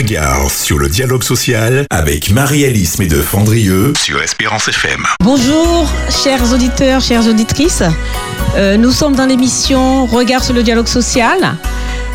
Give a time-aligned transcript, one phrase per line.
[0.00, 5.04] Regard sur le dialogue social avec Marie-Alice de Fandrieux sur Espérance FM.
[5.22, 5.92] Bonjour,
[6.24, 7.82] chers auditeurs, chères auditrices.
[8.56, 11.54] Euh, nous sommes dans l'émission Regard sur le dialogue social.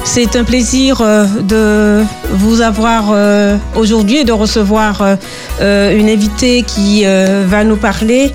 [0.03, 5.17] C'est un plaisir euh, de vous avoir euh, aujourd'hui et de recevoir
[5.61, 8.33] une invitée qui va nous parler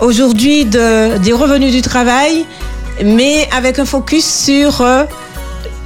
[0.00, 2.46] aujourd'hui des revenus du travail,
[3.04, 4.82] mais avec un focus sur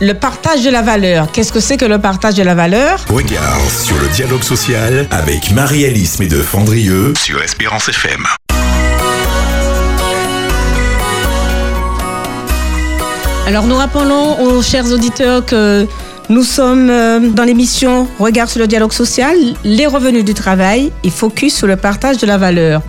[0.01, 1.31] le partage de la valeur.
[1.31, 3.05] Qu'est-ce que c'est que le partage de la valeur?
[3.11, 8.25] Regard sur le dialogue social avec Marie-Alice de Fandrieux sur Espérance FM.
[13.47, 15.87] Alors nous rappelons aux chers auditeurs que
[16.31, 21.11] nous sommes euh, dans l'émission Regard sur le dialogue social, les revenus du travail et
[21.11, 22.83] focus sur le partage de la valeur.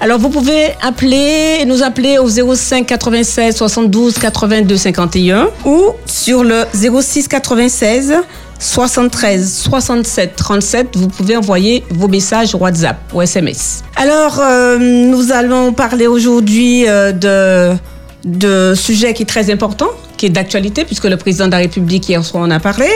[0.00, 6.64] Alors vous pouvez appeler, nous appeler au 05 96 72 82 51 ou sur le
[6.72, 8.14] 06 96
[8.58, 13.84] 73 67 37, vous pouvez envoyer vos messages WhatsApp ou SMS.
[13.96, 17.76] Alors, euh, nous allons parler aujourd'hui euh, de,
[18.24, 22.08] de sujet qui est très important, qui est d'actualité, puisque le président de la République
[22.08, 22.88] hier soir en a parlé.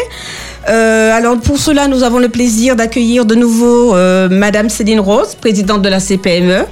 [0.69, 5.35] Euh, alors pour cela, nous avons le plaisir d'accueillir de nouveau euh, Madame Céline Rose,
[5.35, 6.65] présidente de la CPME,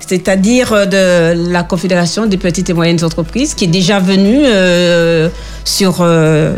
[0.00, 5.28] c'est-à-dire euh, de la Confédération des petites et moyennes entreprises, qui est déjà venue euh,
[5.64, 6.04] sur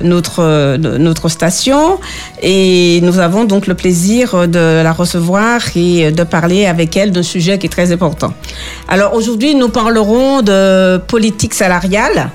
[0.02, 1.98] notre, notre station.
[2.42, 7.22] Et nous avons donc le plaisir de la recevoir et de parler avec elle d'un
[7.22, 8.32] sujet qui est très important.
[8.88, 12.30] Alors aujourd'hui, nous parlerons de politique salariale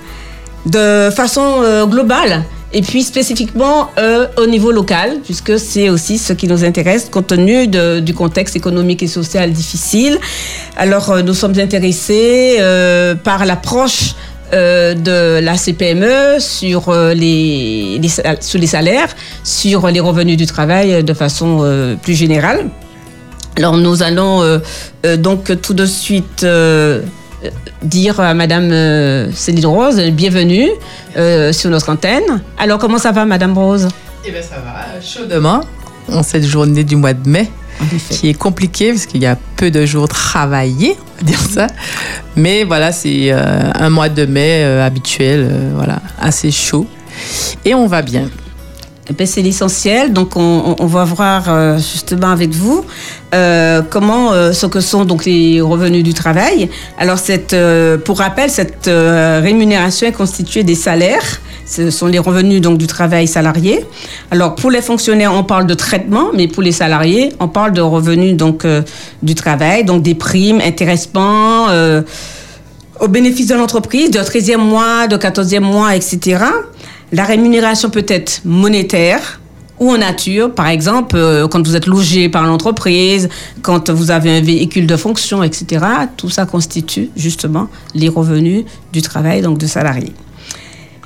[0.66, 6.34] de façon euh, globale et puis spécifiquement euh, au niveau local, puisque c'est aussi ce
[6.34, 10.20] qui nous intéresse compte tenu du contexte économique et social difficile.
[10.78, 12.58] Alors euh, nous sommes intéressés
[13.24, 14.14] par l'approche
[14.52, 18.02] de la CPME sur les,
[18.66, 22.70] salaires, sur les revenus du travail de façon plus générale.
[23.58, 24.60] Alors nous allons
[25.20, 26.46] donc tout de suite
[27.82, 30.68] dire à Madame euh, Céline Rose, bienvenue
[31.18, 32.42] euh, sur notre antenne.
[32.58, 33.88] Alors, comment ça va, Madame Rose?
[34.26, 35.62] Eh bien, ça va, chaudement,
[36.12, 37.50] en cette journée du mois de mai,
[38.10, 41.68] qui est compliquée, parce qu'il y a peu de jours travaillés, on va dire ça.
[42.36, 46.88] Mais voilà, c'est euh, un mois de mai habituel, voilà, assez chaud.
[47.66, 48.30] Et on va bien.
[49.18, 50.14] Ben, c'est l'essentiel.
[50.14, 52.86] Donc, on, on, va voir euh, justement avec vous
[53.34, 56.70] euh, comment euh, ce que sont donc les revenus du travail.
[56.98, 61.42] Alors, cette, euh, pour rappel, cette euh, rémunération est constituée des salaires.
[61.66, 63.86] Ce sont les revenus donc du travail salarié.
[64.32, 67.82] Alors, pour les fonctionnaires, on parle de traitement, mais pour les salariés, on parle de
[67.82, 68.82] revenus donc euh,
[69.24, 71.68] du travail, donc des primes, intéressements
[73.00, 76.44] au bénéfice de l'entreprise, de 13e mois, de 14e mois, etc.
[77.12, 79.40] La rémunération peut être monétaire
[79.80, 83.30] ou en nature, par exemple, euh, quand vous êtes logé par l'entreprise,
[83.62, 85.86] quand vous avez un véhicule de fonction, etc.
[86.18, 90.14] Tout ça constitue justement les revenus du travail, donc de salarié.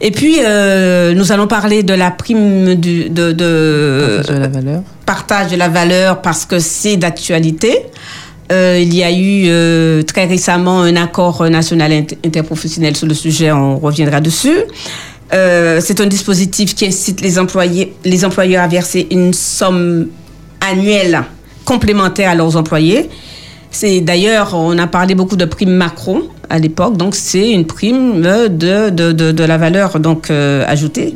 [0.01, 4.47] Et puis, euh, nous allons parler de la prime du, de, de, Partage de la
[4.47, 4.81] valeur.
[5.05, 7.85] Partage de la valeur parce que c'est d'actualité.
[8.51, 13.13] Euh, il y a eu euh, très récemment un accord national inter interprofessionnel sur le
[13.13, 14.57] sujet, on reviendra dessus.
[15.33, 20.07] Euh, c'est un dispositif qui incite les, employeurs à verser une somme
[20.61, 21.23] annuelle
[21.65, 23.09] complémentaire à leurs employés.
[23.71, 28.21] C'est d'ailleurs, on a parlé beaucoup de prime Macron à l'époque, donc c'est une prime
[28.21, 31.15] de, de, de, de, la valeur donc euh, ajoutée.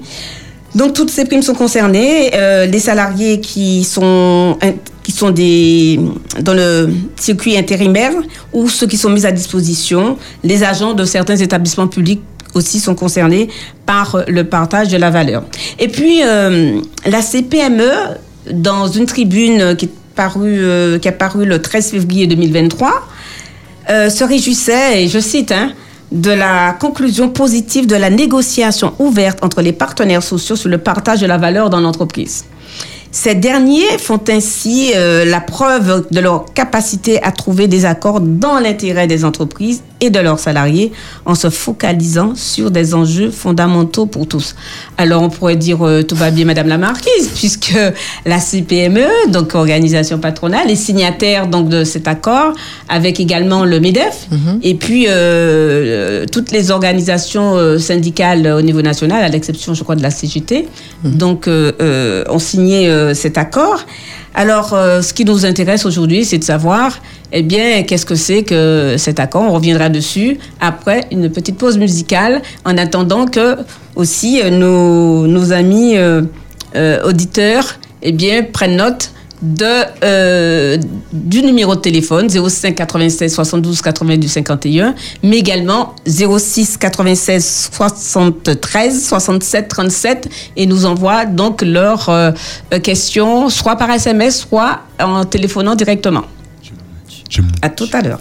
[0.74, 2.32] Donc toutes ces primes sont concernées.
[2.34, 4.58] Euh, les salariés qui sont
[5.04, 6.00] qui sont des
[6.42, 8.12] dans le circuit intérimaire
[8.52, 12.22] ou ceux qui sont mis à disposition, les agents de certains établissements publics
[12.58, 13.48] aussi sont concernés
[13.86, 15.44] par le partage de la valeur.
[15.80, 17.92] Et puis, euh, la CPME,
[18.52, 23.08] dans une tribune qui est parue, euh, qui a paru le 13 février 2023,
[23.90, 25.72] euh, se réjouissait, et je cite, hein,
[26.12, 31.22] de la conclusion positive de la négociation ouverte entre les partenaires sociaux sur le partage
[31.22, 32.46] de la valeur dans l'entreprise.
[33.12, 39.08] Ces derniers font ainsi la preuve de leur capacité à trouver des accords dans l'intérêt
[39.08, 40.92] des entreprises et de leurs salariés
[41.26, 44.56] en se focalisant sur des enjeux fondamentaux pour tous.
[44.98, 47.78] Alors on pourrait dire euh, tout va bien Madame la Marquise puisque
[48.26, 52.54] la CPME, donc organisation patronale, est signataire donc de cet accord
[52.90, 54.60] avec également le MEDEF mm -hmm.
[54.64, 59.96] et puis euh, toutes les organisations euh, syndicales au niveau national à l'exception je crois
[59.96, 61.18] de la CGT mm -hmm.
[61.24, 62.78] donc euh, ont signé
[63.14, 63.80] cet accord.
[64.40, 67.00] Alors, euh, ce qui nous intéresse aujourd'hui, c'est de savoir,
[67.34, 69.42] eh bien, qu'est-ce que c'est que cet accord?
[69.42, 73.58] On reviendra dessus après une petite pause musicale, en attendant que
[73.96, 76.22] aussi euh, nos, amis euh,
[77.04, 79.10] auditeurs eh prennent note
[79.42, 80.78] de, euh,
[81.14, 89.68] du numéro de téléphone 05 96 72 92 51, mais également 06 96 73 67
[89.68, 92.32] 37 et nous envoient donc leurs euh,
[92.84, 96.24] questions soit par SMS, soit en téléphonant directement.
[97.62, 98.20] À tout à l'heure.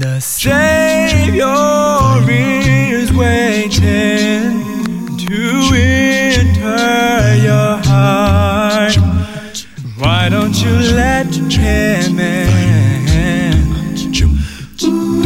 [0.00, 1.89] The Savior is
[3.70, 8.96] waiting to enter your heart.
[9.96, 12.50] Why don't you let him in?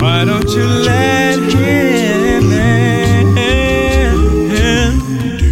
[0.00, 3.34] Why don't you let him in?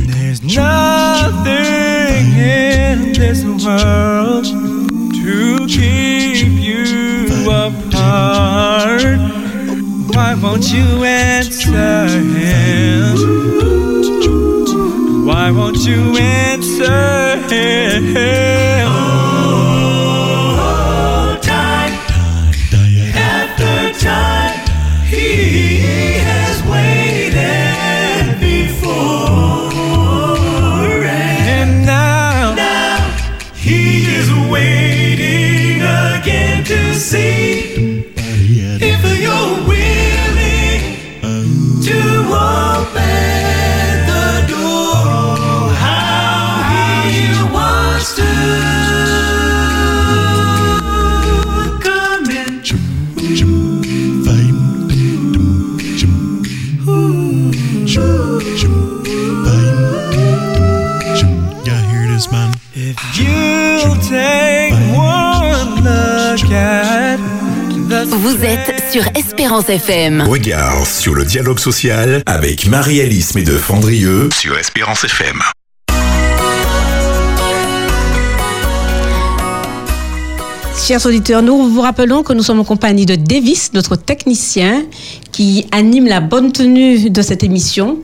[0.08, 9.41] There's nothing in this world to keep you apart.
[10.14, 13.16] Why won't you answer him?
[15.26, 19.21] Why won't you answer him?
[69.52, 70.22] Espérance FM.
[70.22, 75.42] Regard sur le dialogue social avec Marie-Alice Médeux-Fandrieux sur Espérance FM.
[80.74, 84.84] Chers auditeurs, nous vous rappelons que nous sommes en compagnie de Davis, notre technicien,
[85.32, 87.98] qui anime la bonne tenue de cette émission,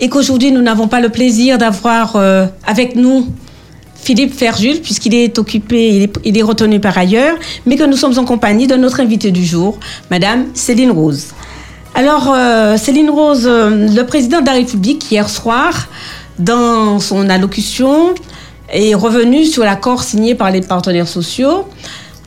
[0.00, 3.26] et qu'aujourd'hui nous n'avons pas le plaisir d'avoir euh, avec nous
[4.02, 7.36] Philippe Ferjul, puisqu'il est occupé, il est, retenu par ailleurs,
[7.66, 9.78] mais que nous sommes en compagnie de notre invitée du jour,
[10.10, 11.28] Madame Céline Rose.
[11.94, 15.88] Alors, euh, Céline Rose, euh, le président de la République, hier soir,
[16.38, 18.14] dans son allocution,
[18.72, 21.66] est revenu sur l'accord signé par les partenaires sociaux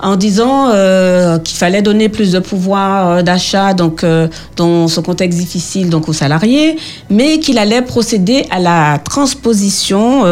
[0.03, 3.73] en disant euh, qu'il fallait donner plus de pouvoir euh, d'achat
[4.03, 4.27] euh,
[4.57, 6.75] dans ce contexte difficile aux salariés,
[7.09, 10.23] mais qu'il allait procéder à la transposition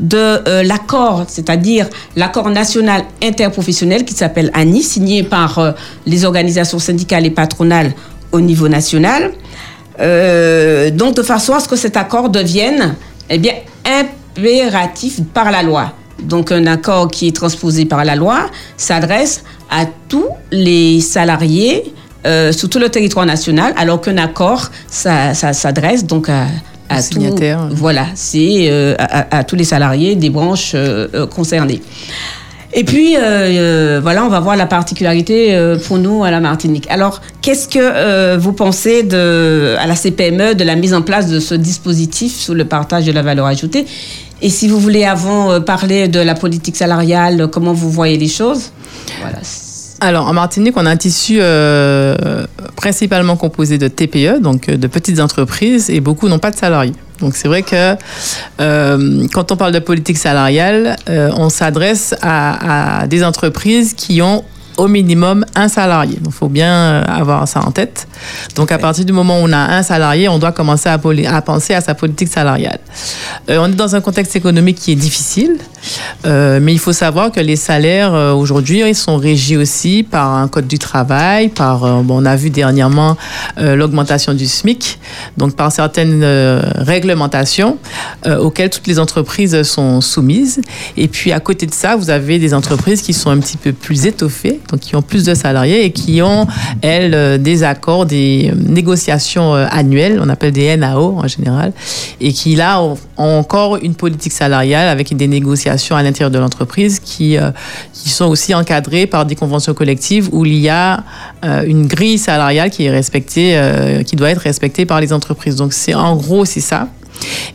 [0.00, 5.74] de l'accord, c'est-à-dire l'accord national interprofessionnel qui s'appelle ANI, signé par
[6.06, 7.92] les organisations syndicales et patronales
[8.32, 9.32] au niveau national.
[9.98, 12.94] Donc de façon à ce que cet accord devienne
[13.28, 13.54] eh bien
[13.84, 15.92] impératif par la loi.
[16.22, 18.46] Donc un accord qui est transposé par la loi
[18.76, 21.92] s'adresse à tous les salariés
[22.26, 26.46] euh, sur tout le territoire national, alors qu'un accord ça, ça s'adresse donc à,
[26.88, 27.18] à tous-.
[27.72, 31.82] Voilà, c'est euh, à, à- tous les salariés des branches euh, concernées.
[32.76, 35.56] Et puis, voilà, on va voir la particularité
[35.86, 36.86] pour nous à la Martinique.
[36.90, 41.38] Alors, qu'est-ce que vous pensez de, à la CPME de la mise en place de
[41.38, 43.86] ce dispositif sur le partage de la valeur ajoutée?
[44.44, 48.28] Et si vous voulez avant euh, parler de la politique salariale, comment vous voyez les
[48.28, 48.72] choses?
[49.22, 49.38] Voilà.
[50.02, 52.44] Alors, en Martinique, on a un tissu euh,
[52.76, 56.92] principalement composé de TPE, donc euh, de petites entreprises, et beaucoup n'ont pas de salariés.
[57.20, 57.96] Donc, c'est vrai que
[59.32, 64.44] quand on parle de politique salariale, on s'adresse à des entreprises qui ont
[64.76, 66.18] au minimum un salarié.
[66.24, 68.06] Il faut bien euh, avoir ça en tête.
[68.56, 70.98] Donc, à partir du moment où on a un salarié, on doit commencer à,
[71.42, 72.78] penser à sa politique salariale.
[73.50, 75.58] Euh, on est dans un contexte économique qui est difficile,
[76.26, 80.34] euh, mais il faut savoir que les salaires euh, aujourd'hui, ils sont régis aussi par
[80.34, 83.16] un code du travail, par, bon, on a vu dernièrement
[83.56, 84.98] l'augmentation du SMIC,
[85.36, 86.24] donc par certaines
[86.76, 87.78] réglementations
[88.26, 90.60] auxquelles toutes les entreprises sont soumises.
[90.96, 93.72] Et puis à côté de ça, vous avez des entreprises qui sont un petit peu
[93.72, 96.46] plus étoffées, donc qui ont plus de salariés et qui ont,
[96.82, 101.72] elles, euh, des accords, des euh, négociations euh, annuelles, on appelle des NAO en général,
[102.20, 107.00] et qui là ont encore une politique salariale avec des négociations à l'intérieur de l'entreprise
[107.00, 107.36] qui,
[107.92, 111.02] sont aussi encadrées par des conventions collectives où il y a
[111.42, 113.58] une grille salariale qui est respectée,
[114.06, 115.56] qui doit être respectée par les entreprises.
[115.56, 116.88] Donc c'est en gros c'est ça.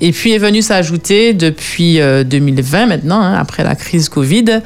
[0.01, 4.61] Et puis est venu s'ajouter depuis euh, 2020 maintenant, hein, après la crise Covid,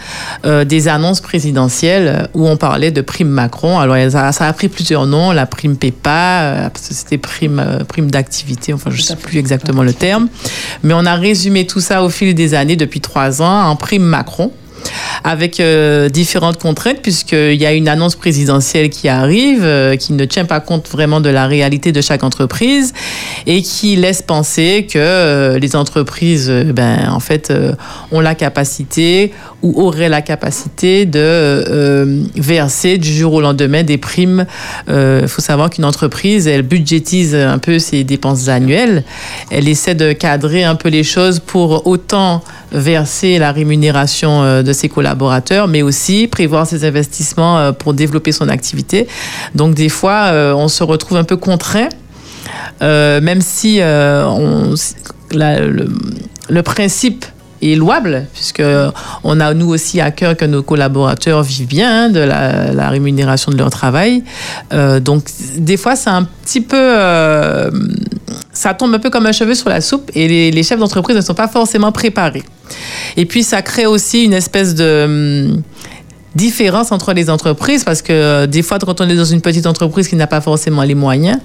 [0.45, 3.79] euh, des annonces présidentielles où on parlait de prime Macron.
[3.79, 8.73] Alors ça, a pris plusieurs noms, la prime PEPA, euh, c'était prime, euh, prime d'activité,
[8.73, 10.27] enfin je ne sais plus exactement le terme.
[10.83, 14.03] Mais on a résumé tout ça au fil des années depuis trois ans en prime
[14.03, 14.51] Macron
[15.23, 20.25] avec euh, différentes contraintes, puisqu'il y a une annonce présidentielle qui arrive, euh, qui ne
[20.25, 22.93] tient pas compte vraiment de la réalité de chaque entreprise
[23.45, 27.53] et qui laisse penser que euh, les entreprises, ben, en fait,
[28.11, 34.45] ont la capacité ou auraient la capacité de verser du jour au lendemain des primes.
[34.87, 39.03] Il faut savoir qu'une entreprise, elle budgétise un peu ses dépenses annuelles.
[39.51, 44.73] Elle essaie de cadrer un peu les choses pour autant verser la rémunération euh, de
[44.73, 49.07] ses collaborateurs, mais aussi prévoir ses investissements euh, pour développer son activité.
[49.55, 51.89] Donc des fois, euh, on se retrouve un peu contraint,
[52.81, 54.71] même si le,
[56.63, 57.25] principe
[57.61, 58.63] est louable, puisque
[59.23, 63.53] on a nous aussi à cœur que nos collaborateurs vivent bien hein, de la, rémunération
[63.53, 64.23] de leur travail.
[65.01, 65.23] Donc
[65.57, 66.97] des fois, c'est un petit peu
[68.51, 71.21] ça tombe un peu comme un cheveu sur la soupe et les chefs d'entreprise ne
[71.21, 72.43] sont pas forcément préparés.
[73.17, 75.63] Et puis, ça crée aussi une espèce de hum,
[76.35, 79.67] différence entre les entreprises parce que euh, des fois, quand on est dans une petite
[79.67, 81.37] entreprise qui n'a pas forcément les moyens,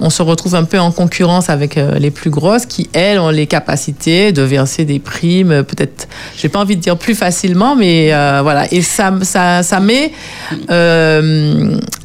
[0.00, 3.28] on se retrouve un peu en concurrence avec euh, les plus grosses qui, elles, ont
[3.28, 7.76] les capacités de verser des primes, euh, peut-être, j'ai pas envie de dire plus facilement,
[7.76, 8.08] mais
[8.42, 8.72] voilà.
[8.72, 10.12] Et ça, ça, met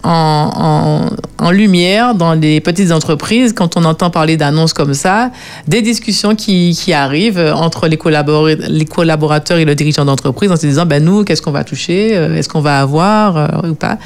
[0.04, 1.10] en,
[1.52, 5.32] lumière dans les petites entreprises, quand on entend parler d'annonces comme ça,
[5.68, 8.00] des discussions qui, arrivent entre les,
[8.68, 12.25] les collaborateurs et le dirigeant d'entreprise en se disant, ben nous, qu'est-ce qu'on va toucher
[12.34, 13.98] Est-ce qu'on va avoir euh, ou pas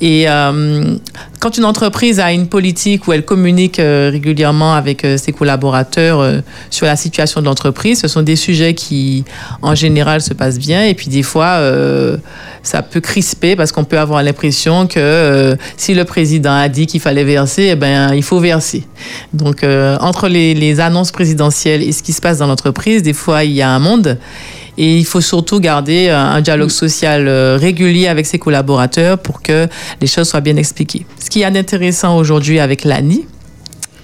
[0.00, 0.96] et euh,
[1.40, 6.20] quand une entreprise a une politique où elle communique euh, régulièrement avec euh, ses collaborateurs
[6.20, 9.24] euh, sur la situation de l'entreprise, ce sont des sujets qui,
[9.62, 10.84] en général, se passent bien.
[10.84, 12.16] Et puis des fois, euh,
[12.62, 16.86] ça peut crisper parce qu'on peut avoir l'impression que euh, si le président a dit
[16.86, 18.84] qu'il fallait verser, eh ben il faut verser.
[19.32, 23.44] Donc euh, entre les annonces présidentielles et ce qui se passe dans l'entreprise, des fois
[23.44, 24.18] il y a un monde.
[24.76, 29.40] Et il faut surtout garder euh, un dialogue social euh, régulier avec ses collaborateurs pour
[29.42, 29.68] que
[30.00, 31.06] les choses soient bien expliquées.
[31.22, 33.26] Ce qui est intéressant aujourd'hui avec l'ANI,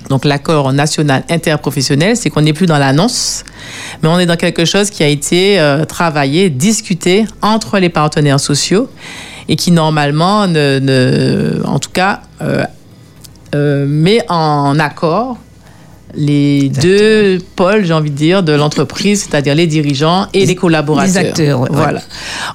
[0.08, 3.44] donc l'accord national interprofessionnel, c'est qu'on n'est plus dans l'annonce,
[4.02, 8.40] mais on est dans quelque chose qui a été euh, travaillé, discuté entre les partenaires
[8.40, 8.88] sociaux
[9.48, 12.64] et qui normalement, ne, ne- en tout cas, euh,
[13.54, 15.38] euh, met en accord
[16.14, 21.12] les deux pôles, j'ai envie de dire, de l'entreprise, c'est-à-dire les dirigeants et les collaborateurs.
[21.23, 21.76] Les acteurs, ouais, ouais.
[21.76, 22.00] Voilà.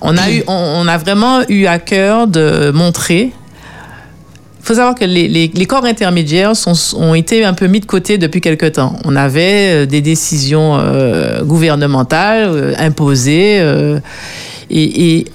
[0.02, 3.32] On a eu, on, on a vraiment eu à cœur de montrer.
[4.62, 7.80] Il faut savoir que les, les- les corps intermédiaires sont, ont été un peu mis
[7.82, 8.98] de côté depuis quelque temps.
[9.06, 14.00] On avait euh, des décisions euh, gouvernementales euh, imposées euh,
[14.72, 15.26] et, et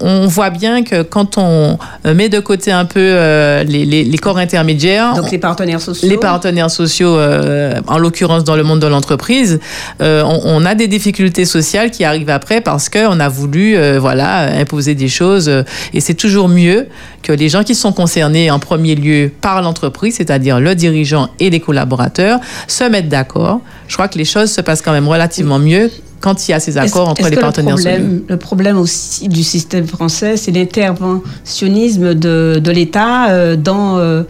[0.00, 4.04] on voit bien que quand on euh, met de côté un peu euh, les, les-
[4.04, 6.08] les corps intermédiaires, Donc les partenaires sociaux.
[6.08, 9.60] les partenaires sociaux, euh, en l'occurrence dans le monde de l'entreprise,
[10.02, 14.52] euh, on, on a des difficultés sociales qui arrivent après parce qu'on a voulu voilà,
[14.58, 15.48] imposer des choses.
[15.94, 16.86] et c'est toujours mieux
[17.22, 21.50] que les gens qui sont concernés en premier lieu par l'entreprise, c'est-à-dire le dirigeant et
[21.50, 23.60] les collaborateurs, se mettent d'accord.
[23.88, 25.90] Je crois que les choses se passent quand même relativement mieux
[26.20, 28.24] quand il y a ces accords entre les partenaires le sociaux.
[28.28, 34.22] le problème aussi du système français, c'est l'interventionnisme de, de l'État euh, dans, euh,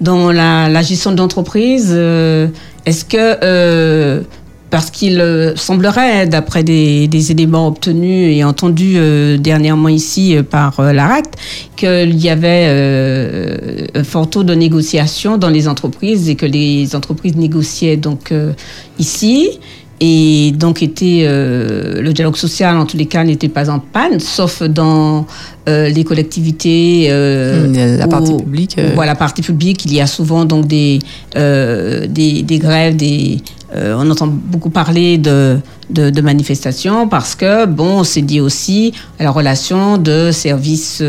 [0.00, 1.90] dans la, la gestion de l'entreprise.
[1.92, 2.48] euh,
[2.84, 4.22] Est-ce que, euh,
[4.68, 10.42] parce qu'il euh, semblerait, d'après des, des éléments obtenus et entendus euh, dernièrement ici euh,
[10.42, 11.34] par l'ARACT,
[11.76, 16.96] qu'il y avait euh, un fort taux de négociation dans les entreprises et que les
[16.96, 18.52] entreprises négociaient donc euh,
[18.98, 19.60] ici
[20.00, 24.20] et donc était euh, le dialogue social en tous les cas n'était pas en panne
[24.20, 25.26] sauf dans
[25.68, 30.00] euh, les collectivités euh, Mmh, la partie où- publique, voilà la partie publique il y
[30.00, 30.98] a souvent donc des
[31.34, 33.38] des, des grèves des
[33.74, 35.58] on entend beaucoup parler de,
[35.90, 41.02] de, de manifestations parce que bon c'est dit aussi à la relation de services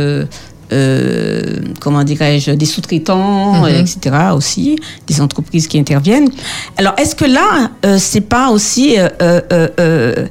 [0.71, 1.41] euh,
[1.79, 3.65] comment dirais-je, des sous-traitants, Mhm.
[3.65, 4.15] euh, etc.
[4.35, 6.29] aussi, des entreprises qui interviennent.
[6.77, 10.25] Alors, est-ce que là, euh, c'est pas aussi euh,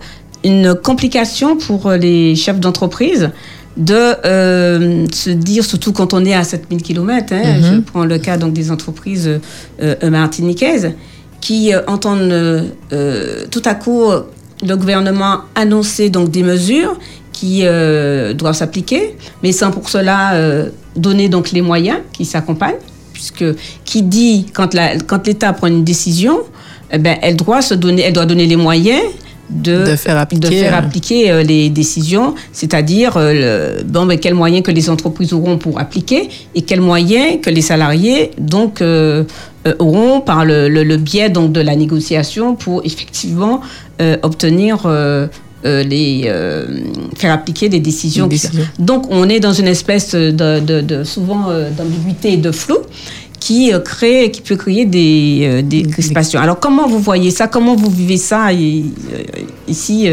[0.45, 3.31] une complication pour les chefs d'entreprise
[3.77, 4.15] de
[5.13, 7.63] se dire, surtout quand on est à 7000 km, hein, Mhm.
[7.75, 9.29] je prends le cas donc des entreprises
[10.03, 10.93] martiniquaises,
[11.41, 12.65] qui entendent
[13.51, 14.05] tout à coup
[14.67, 16.97] le gouvernement annoncer donc des mesures
[17.39, 19.03] qui euh, doivent s'appliquer,
[19.43, 20.71] mais sans pour cela euh,
[21.07, 23.45] donner donc les moyens qui s'accompagnent, puisque
[23.85, 26.37] qui dit quand la- quand l'État prend une décision,
[26.95, 29.03] eh ben, elle doit se donner, elle doit donner les moyens
[29.51, 34.19] de, De faire appliquer, de faire euh, appliquer, euh, les décisions, c'est-à-dire euh, bon, ben,
[34.19, 38.81] quels moyens que les entreprises auront pour appliquer et quels moyens que les salariés donc
[38.81, 39.23] euh,
[39.79, 43.61] auront par le, le- le biais donc de la négociation pour effectivement
[44.29, 44.87] obtenir
[45.65, 46.67] euh, les euh,
[47.17, 48.29] faire appliquer des décisions.
[48.79, 52.79] Donc on est dans une espèce de, de- de- souvent euh, d'ambiguïté et de flou
[53.41, 56.41] qui crée, qui peut créer des, des crispations.
[56.41, 57.47] Alors comment vous voyez ça?
[57.47, 58.51] Comment vous vivez ça
[59.69, 60.09] ici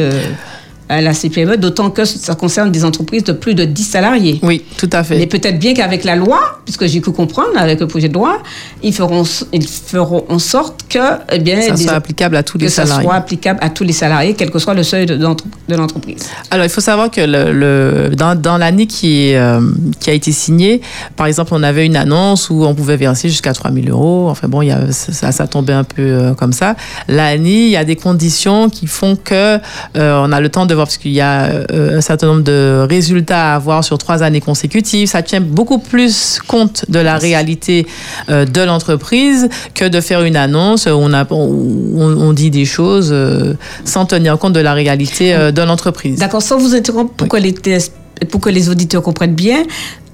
[0.89, 4.39] à la CPME D'autant que ça concerne des entreprises de plus de 10 salariés.
[4.43, 5.17] Oui, tout à fait.
[5.17, 8.41] Mais peut-être bien qu'avec la loi, puisque j'ai cru comprendre avec le projet de loi,
[8.81, 10.99] ils feront, ils feront en sorte que,
[11.31, 13.05] eh bien, ça des- soit applicable à tous que les ça salariés.
[13.05, 16.29] soit applicable à tous les salariés, quel que soit le seuil de, de l'entreprise.
[16.51, 19.61] Alors, il faut savoir que le, le- dans, dans l'année qui, euh,
[19.99, 20.81] qui a été signée,
[21.15, 24.27] par exemple, on avait une annonce où on pouvait verser jusqu'à 3 000 euros.
[24.29, 26.75] Enfin bon, il y a, ça, ça tombait un peu euh, comme ça.
[27.07, 29.59] L'année, il y a des conditions qui font que euh,
[29.95, 32.85] on a le temps de voir, parce qu'il y a euh, un certain nombre de
[32.89, 35.07] résultats à avoir sur trois années consécutives.
[35.07, 37.85] Ça tient beaucoup plus compte de la réalité
[38.29, 42.51] euh, de l'entreprise que de faire une annonce où on, a, où on, on dit
[42.51, 43.53] des choses euh,
[43.85, 46.19] sans tenir compte de la réalité de l'entreprise.
[46.19, 47.91] D'accord, sans vous interrompre, pour, que les, TS
[48.29, 49.63] pour que les auditeurs comprennent bien,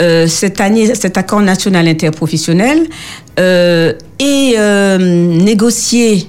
[0.01, 2.87] euh, cette année, cet accord national interprofessionnel
[3.39, 6.27] euh, est euh, négocié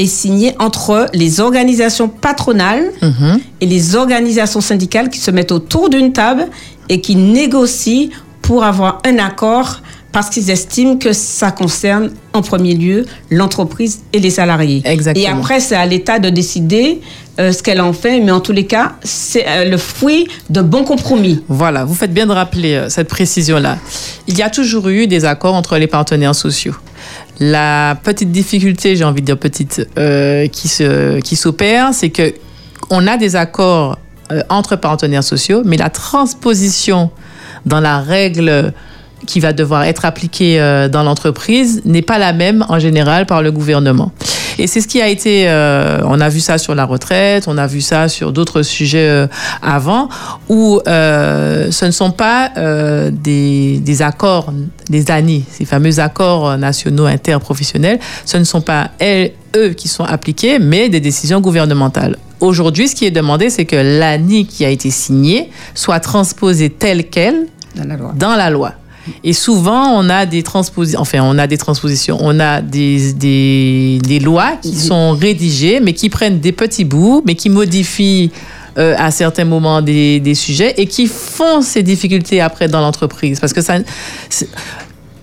[0.00, 3.38] et signé entre les organisations patronales Mhm.
[3.60, 6.46] et les organisations syndicales qui se mettent autour d'une table
[6.88, 8.08] et qui négocient
[8.40, 14.18] pour avoir un accord parce qu'ils estiment que ça concerne en premier lieu l'entreprise et
[14.20, 14.80] les salariés.
[14.86, 15.24] Exactement.
[15.24, 17.00] Et après, c'est à l'État de décider
[17.38, 20.62] euh, ce qu'elle en fait, mais en tous les cas, c'est euh, le fruit de
[20.62, 21.44] bons compromis.
[21.48, 23.76] Voilà, vous faites bien de rappeler euh, cette précision-là.
[24.26, 26.74] Il y a toujours eu des accords entre les partenaires sociaux.
[27.40, 32.34] La petite difficulté, j'ai envie de dire petite, euh, qui s'opère, c'est que
[32.90, 33.98] on a des accords
[34.30, 37.10] euh, entre partenaires sociaux, mais la transposition
[37.64, 38.72] dans la règle
[39.26, 43.42] qui va devoir être appliquée euh, dans l'entreprise n'est pas la même en général par
[43.42, 44.12] le gouvernement.
[44.58, 47.56] Et c'est ce qui a été, euh, on a vu ça sur la retraite, on
[47.56, 49.26] a vu ça sur d'autres sujets euh,
[49.62, 50.08] avant,
[50.48, 52.50] où ce ne sont pas
[53.10, 54.52] des, des accords,
[54.90, 60.04] des ANI, ces fameux accords nationaux interprofessionnels, ce ne sont pas elles, eux qui sont
[60.04, 62.16] appliqués, mais des décisions gouvernementales.
[62.40, 67.08] Aujourd'hui, ce qui est demandé, c'est que l'ANI qui a été signée soit transposée telle
[67.08, 68.12] qu'elle Dans la loi.
[68.16, 68.72] dans la loi.
[69.24, 73.98] Et souvent, on a des transpositions, enfin, on a des transpositions, on a des, des,
[74.02, 78.30] des lois qui sont rédigées, mais qui prennent des petits bouts, mais qui modifient
[78.78, 83.40] euh, à certains moments des, des sujets et qui font ces difficultés après dans l'entreprise.
[83.40, 83.78] Parce que ça.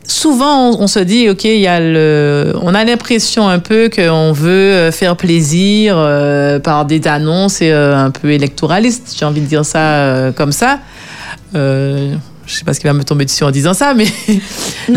[0.09, 3.89] Souvent, on, on se dit, OK, il y a le, on a l'impression un peu
[3.93, 9.25] qu'on veut euh, faire plaisir euh, par des annonces et, euh, un peu électoralistes, j'ai
[9.25, 10.79] envie de dire ça comme ça.
[12.47, 14.39] Je sais pas ce qui va me tomber dessus en disant ça, mais, Non,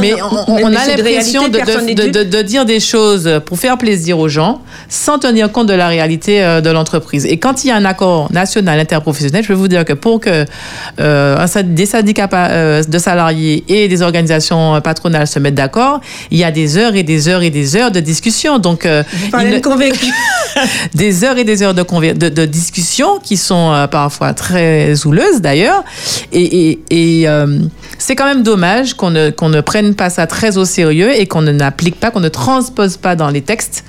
[0.00, 4.18] mais non, on, mais- on mais a l'impression de, dire des choses pour faire plaisir
[4.20, 7.26] aux gens sans tenir compte de la réalité euh, de l'entreprise.
[7.26, 10.20] Et quand il y a un accord national interprofessionnel, je peux vous dire que pour
[10.20, 10.44] que
[11.00, 16.44] euh, des syndicats euh, de salariés et des organisations patronales se mettent d'accord, il y
[16.44, 18.58] a des heures et des heures et des heures de discussion.
[18.60, 19.02] Donc, euh,
[19.34, 20.06] ne- convaincu.
[20.94, 25.40] des heures et des heures de, conver- de, de discussion qui sont parfois très houleuses
[25.40, 25.82] d'ailleurs.
[26.32, 27.39] Et, et, et, euh,
[27.98, 31.42] c'est quand même dommage qu'on ne, ne prenne pas ça très au sérieux et qu'on
[31.42, 33.84] ne n'applique pas, qu'on ne transpose pas dans les textes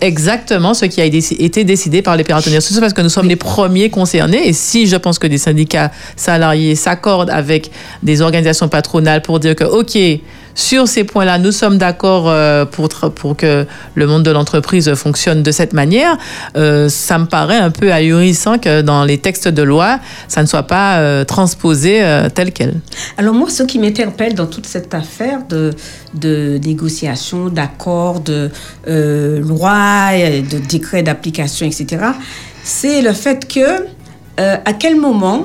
[0.00, 3.36] exactement ce qui a été décidé par les partenaires sociaux parce que nous sommes les
[3.36, 4.48] premiers concernés.
[4.48, 7.70] Et si je pense que des syndicats salariés s'accordent avec
[8.02, 9.96] des organisations patronales pour dire que OK
[10.54, 15.50] sur ces points-là, nous sommes d'accord euh, pour, que le monde de l'entreprise fonctionne de
[15.50, 16.16] cette manière.
[16.56, 20.46] Euh, ça me paraît un peu ahurissant que dans les textes de loi, ça ne
[20.46, 22.02] soit pas euh, transposé
[22.34, 22.74] tel quel.
[23.18, 25.72] Alors moi, ce qui m'interpelle dans toute cette affaire de,
[26.14, 28.50] de négociation, d'accord, de
[28.86, 32.04] loi, de décret d'application, etc.,
[32.62, 33.86] c'est le fait que
[34.36, 35.44] à quel moment,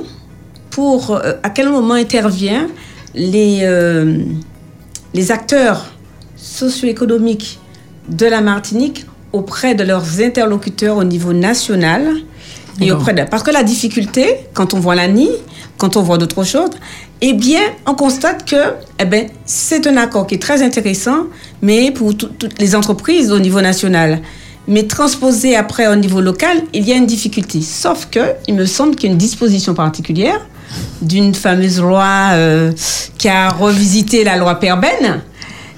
[0.69, 2.67] pour à quel moment intervient
[3.13, 3.65] les
[5.13, 5.85] les acteurs
[6.35, 7.59] socio-économiques
[8.09, 12.15] de la Martinique auprès de leurs interlocuteurs au niveau national
[12.81, 13.23] et auprès de...
[13.29, 15.29] Parce que la difficulté, quand on voit l'ANI,
[15.77, 16.69] quand on voit d'autres choses,
[17.21, 18.55] eh bien, on constate que
[18.99, 21.25] eh ben, c'est un accord qui est très intéressant,
[21.61, 24.21] mais pour tout- toutes les entreprises au niveau national.
[24.67, 27.61] Mais transposé après au niveau local, il y a une difficulté.
[27.61, 30.39] Sauf que, il me semble qu'il y a une disposition particulière
[31.01, 32.71] d'une fameuse loi euh,
[33.17, 35.21] qui a revisité la loi Perben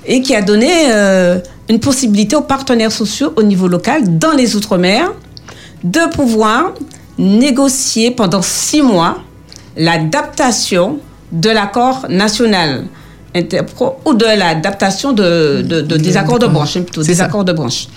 [0.06, 4.56] et qui a donné euh, une possibilité aux partenaires sociaux au niveau local dans les
[4.56, 5.12] Outre-mer
[5.84, 6.72] de pouvoir
[7.18, 9.18] négocier pendant six mois
[9.78, 11.00] l'adaptation
[11.32, 12.86] de l'accord national
[13.36, 17.26] interpro ou de l'adaptation de, de- de- des accords de branche, hein, plutôt des ça.
[17.26, 17.88] accords de branche.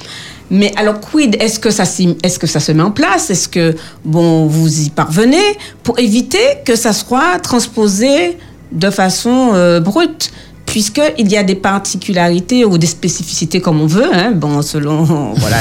[0.50, 3.30] Mais alors, quid Est-ce que, ça, que se met en place?
[3.30, 8.36] Est-ce que bon, vous y parvenez pour éviter que ça soit transposé
[8.72, 10.30] de façon euh, brute?
[10.66, 15.04] Puisqu'il y a des particularités ou des spécificités, comme on veut, hein, bon, selon
[15.36, 15.56] voilà,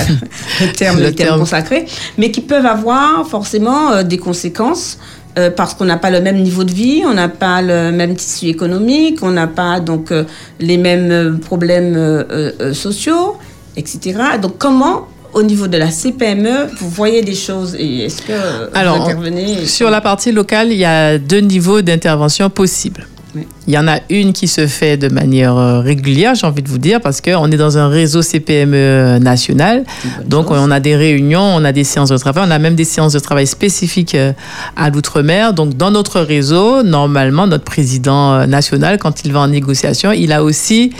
[0.61, 1.39] le terme, Le le terme terme.
[1.39, 1.85] consacré,
[2.17, 4.97] mais qui peuvent avoir forcément euh, des conséquences
[5.37, 8.15] euh, parce qu'on n'a pas le même niveau de vie, on n'a pas le même
[8.15, 10.23] tissu économique, on n'a pas donc euh,
[10.59, 12.25] les mêmes problèmes
[12.73, 13.37] sociaux,
[13.75, 14.19] etc.
[14.41, 18.97] Donc comment au niveau de la CPME, vous voyez des choses et est-ce que Alors,
[18.97, 23.07] vous intervenez Sur la partie locale, il y a deux niveaux d'intervention possibles.
[23.35, 23.47] Oui.
[23.67, 26.69] Il y en a une qui se fait de manière euh, régulière, j'ai envie de
[26.69, 29.83] vous dire, parce qu'on est dans un réseau CPME national.
[30.25, 32.83] Donc, on a des réunions, on a des séances de travail, on a même des
[32.83, 34.33] séances de travail spécifiques euh,
[34.75, 35.53] à l'outre-mer.
[35.53, 40.31] Donc, dans notre réseau, normalement, notre président euh, national, quand il va en négociation, il
[40.31, 40.91] a aussi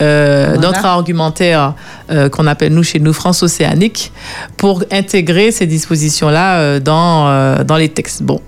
[0.00, 0.60] euh, Voilà.
[0.60, 1.74] notre argumentaire
[2.10, 4.12] euh, qu'on appelle, nous, chez nous, France océanique,
[4.56, 8.22] pour intégrer ces dispositions-là euh, dans, euh, dans les textes.
[8.22, 8.40] Bon,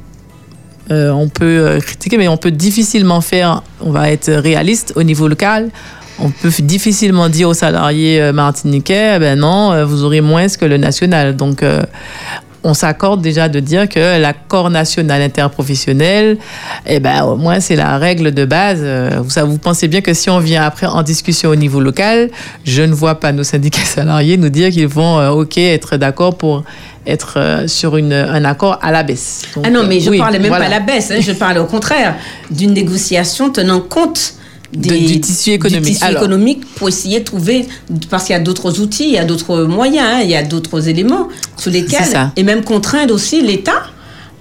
[0.91, 5.03] euh, on peut euh, critiquer, mais on peut difficilement faire, on va être réaliste au
[5.03, 5.71] niveau local.
[6.19, 10.65] On peut difficilement dire aux salariés euh, martiniquais, eh ben non, vous aurez moins que
[10.65, 11.35] le national.
[11.35, 11.65] Donc,
[12.67, 16.39] on s'accorde déjà de dire que l'accord national interprofessionnel,
[16.87, 18.83] eh ben, au moins, c'est la règle de base.
[19.45, 22.31] Vous, pensez bien que si on vient après en discussion au niveau local,
[22.65, 26.65] je ne vois pas nos syndicats salariés nous dire qu'ils vont, OK, être d'accord pour
[27.07, 29.43] être euh, sur une, un accord à la baisse.
[29.55, 30.67] Donc, Ah non, mais je oui, parlais même voilà.
[30.67, 32.17] pas à la baisse, hein, je parlais au contraire
[32.51, 34.35] d'une négociation tenant compte
[34.73, 35.85] De- du tissu économique.
[35.85, 36.23] du tissu Alors.
[36.23, 37.67] économique pour essayer de trouver,
[38.11, 40.43] parce qu'il y a d'autres outils, il y a d'autres moyens, hein, il y a
[40.43, 43.83] d'autres éléments sur lesquels, et même contraindre aussi l'État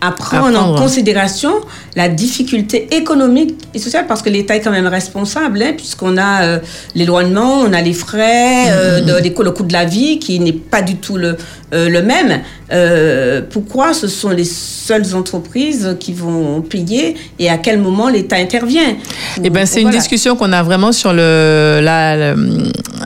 [0.01, 0.73] à prendre, À prendre.
[0.73, 1.53] en considération
[1.95, 6.43] la difficulté économique et sociale, parce que l'État est quand même responsable, hein, puisqu'on a
[6.43, 6.59] euh,
[6.93, 10.39] l'éloignement, on a les frais, euh, de, les coûts- le coût de la vie qui
[10.39, 11.37] n'est pas du tout le,
[11.73, 12.41] euh, le même.
[12.71, 18.37] Euh, pourquoi ce sont les seules entreprises qui vont payer et à quel moment l'État
[18.37, 18.95] intervient
[19.43, 19.97] Eh ben, c'est une Voilà.
[19.99, 22.35] discussion qu'on a vraiment sur le, la,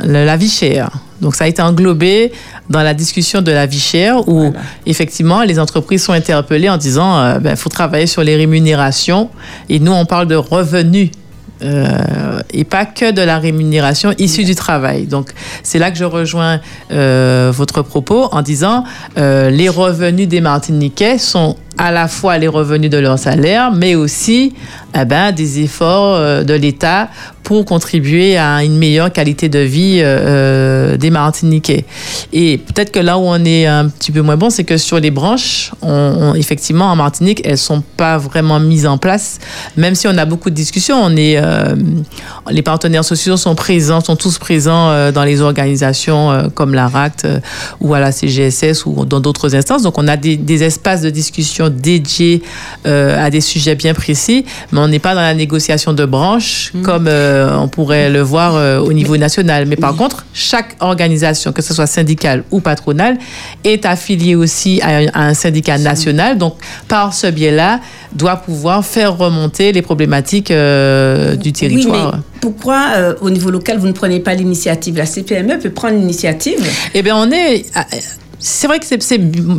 [0.04, 0.90] la vie chère.
[1.22, 2.32] Donc, ça a été englobé
[2.70, 4.60] dans la discussion de la vie chère où, Voilà.
[4.86, 9.30] effectivement, les entreprises sont interpellées en disant il ben, faut travailler sur les rémunérations.
[9.70, 11.10] Et nous, on parle de revenus.
[11.62, 15.06] Euh, et pas que de la rémunération issue du travail.
[15.06, 15.32] Donc,
[15.64, 16.60] c'est là que je rejoins
[16.92, 18.84] euh, votre propos en disant
[19.18, 23.96] euh, les revenus des Martiniquais sont à la fois les revenus de leur salaire, mais
[23.96, 24.54] aussi
[25.00, 27.10] eh ben, des efforts euh, de l'État
[27.44, 31.86] pour contribuer à une meilleure qualité de vie euh, euh, des Martiniquais.
[32.34, 35.00] Et peut-être que là où on est un petit peu moins bon, c'est que sur
[35.00, 35.72] les branches,
[36.36, 39.40] effectivement, en Martinique, elles sont pas vraiment mises en place,
[39.78, 41.02] même si on a beaucoup de discussions.
[41.02, 41.42] On est,
[42.50, 47.40] les partenaires sociaux sont présents, sont tous présents dans les organisations comme la RACT euh,
[47.80, 49.84] ou à la CGSS ou dans d'autres instances.
[49.84, 52.42] Donc, on a des espaces de discussion dédiés
[52.86, 56.72] euh, à des sujets bien précis, mais on n'est pas dans la négociation de branches
[56.84, 59.66] comme euh, on pourrait le voir euh, au niveau national.
[59.66, 63.18] Mais par contre, chaque organisation, que ce soit syndicale ou patronale,
[63.64, 66.38] est affiliée aussi à un, à un syndicat national.
[66.38, 66.56] Donc,
[66.88, 67.80] par ce biais-là,
[68.14, 72.12] doit pouvoir faire remonter les problématiques euh, du territoire.
[72.14, 74.98] Oui, mais pourquoi au niveau local vous ne prenez pas l'initiative?
[74.98, 76.60] La CPME peut prendre l'initiative.
[76.94, 77.66] Eh bien, on est.
[78.40, 79.00] C'est vrai que c'est-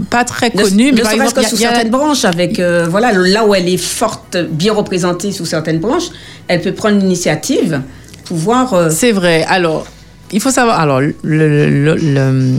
[0.08, 1.64] pas très Ne- connu, ne mais par serait-ce exemple, que il y a- sous y
[1.66, 5.80] a- certaines branches, avec euh, voilà là où elle est forte, bien représentée sous certaines
[5.80, 6.08] branches,
[6.46, 7.82] elle peut prendre l'initiative,
[8.24, 8.74] pouvoir.
[8.74, 9.44] euh, C'est vrai.
[9.48, 9.84] Alors,
[10.30, 10.78] il faut savoir.
[10.78, 12.58] Alors, le, le, le- le-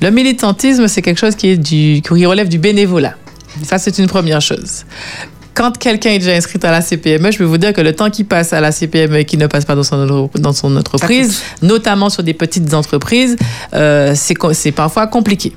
[0.00, 3.14] le militantisme, c'est quelque chose qui, est du, qui relève du bénévolat.
[3.64, 4.84] Ça, c'est une première chose.
[5.54, 8.10] Quand quelqu'un est déjà inscrit à la CPME, je peux vous dire que le temps
[8.10, 11.42] qu'il passe à la CPME et qu'il ne passe pas dans son, dans son entreprise,
[11.60, 13.36] notamment sur des petites entreprises,
[13.74, 15.52] euh, c'est parfois compliqué.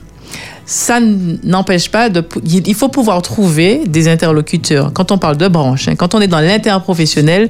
[0.67, 0.99] Ça
[1.43, 2.23] n'empêche pas de.
[2.43, 4.91] Il faut pouvoir trouver des interlocuteurs.
[4.93, 7.49] Quand on parle de branche, hein, quand on est dans l'interprofessionnel,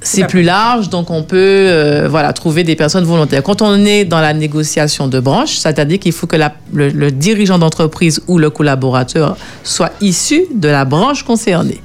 [0.00, 3.42] c'est plus large, donc on peut euh, voilà, trouver des personnes volontaires.
[3.42, 7.10] Quand on est dans la négociation de branche, c'est-à-dire qu'il faut que la- le, le
[7.10, 11.82] dirigeant d'entreprise ou le collaborateur soit issu de la branche concernée.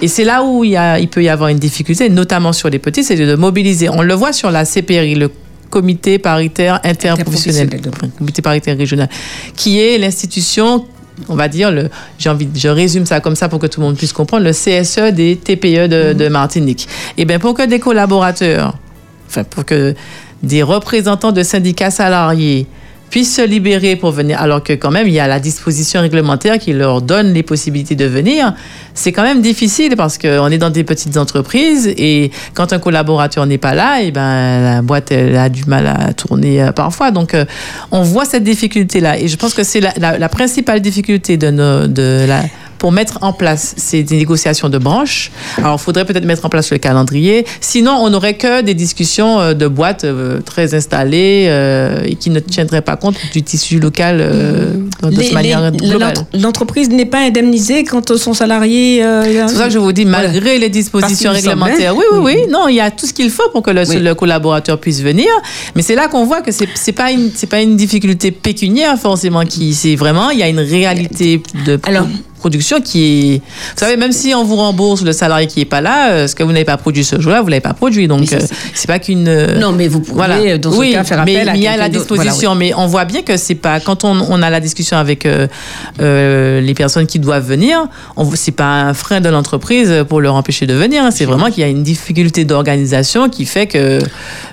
[0.00, 2.68] Et c'est là où il, y a, il peut y avoir une difficulté, notamment sur
[2.68, 3.88] les petits, c'est de mobiliser.
[3.88, 5.30] On le voit sur la CPRI, le
[5.70, 8.16] comité paritaire interprofessionnel, Interprofessionnel.
[8.18, 9.08] comité paritaire régional,
[9.56, 10.84] qui est l'institution,
[11.28, 13.86] on va dire, le, j'ai envie, je résume ça comme ça pour que tout le
[13.86, 16.88] monde puisse comprendre, le CSE des TPE de, de Martinique.
[17.16, 18.76] Et bien, pour que des collaborateurs
[19.30, 19.94] enfin pour que
[20.42, 22.66] des représentants de syndicats salariés
[23.10, 26.58] puissent se libérer pour venir, alors que quand même il y a la disposition réglementaire
[26.58, 28.54] qui leur donne les possibilités de venir,
[28.94, 33.44] c'est quand même difficile parce qu'on est dans des petites entreprises et quand un collaborateur
[33.46, 37.10] n'est pas là, et ben la boîte elle a du mal à tourner euh, parfois.
[37.10, 37.44] Donc euh,
[37.90, 41.36] on voit cette difficulté là et je pense que c'est la, la- la principale difficulté
[41.36, 42.42] de, nos, de la
[42.80, 45.30] pour mettre en place ces négociations de branches.
[45.58, 47.44] Alors, il faudrait peut-être mettre en place le calendrier.
[47.60, 52.30] Sinon, on n'aurait que des discussions euh, de boîtes euh, très installées euh, et qui
[52.30, 56.14] ne tiendraient pas compte du tissu local euh, de, Les- cette manière les- globale.
[56.32, 59.04] L'entreprise n'est pas indemnisée quand son salarié.
[59.04, 62.18] euh, C'est pour ça que je vous dis, malgré les dispositions me réglementaires, oui, oui,
[62.24, 63.98] oui, non, il y a tout ce qu'il faut pour que le, Oui.
[64.00, 65.28] le collaborateur puisse venir.
[65.76, 68.96] Mais c'est là qu'on voit que c'est c'est pas une c'est pas une difficulté pécuniaire
[68.98, 72.06] forcément qui c'est vraiment il y a une réalité de Alors-
[72.40, 73.38] production qui est.
[73.38, 76.34] Vous savez, même si on vous rembourse le salarié qui est pas là, euh, ce
[76.34, 78.08] que vous n'avez pas produit ce jour-là, vous l'avez pas produit.
[78.08, 79.28] Donc euh, c'est- c'est pas qu'une.
[79.28, 80.36] euh, Non, mais vous pouvez, voilà.
[80.38, 81.76] euh, dans ce oui, cas, faire mais appel à il y a la.
[81.76, 84.96] Voilà, disposition, mais on voit bien que c'est pas quand on, on a la discussion
[84.96, 85.46] avec euh,
[86.00, 90.34] euh, les personnes qui doivent venir, on c'est pas un frein de l'entreprise pour leur
[90.34, 91.04] empêcher de venir.
[91.04, 91.10] hein.
[91.10, 93.98] C'est vraiment qu'il y a une difficulté d'organisation qui fait que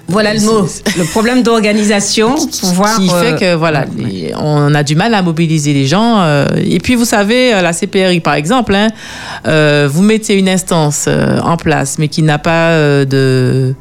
[0.08, 0.67] Voilà le mot.
[0.97, 2.97] Le problème d'organisation, pouvoir.
[3.00, 6.19] qui euh, fait que voilà, les- on a du mal à mobiliser les gens.
[6.21, 8.90] euh, et puis vous savez, euh, la CPRI par exemple, hein,
[9.48, 13.74] euh, vous mettez une instance euh, en place, mais qui n'a pas euh, de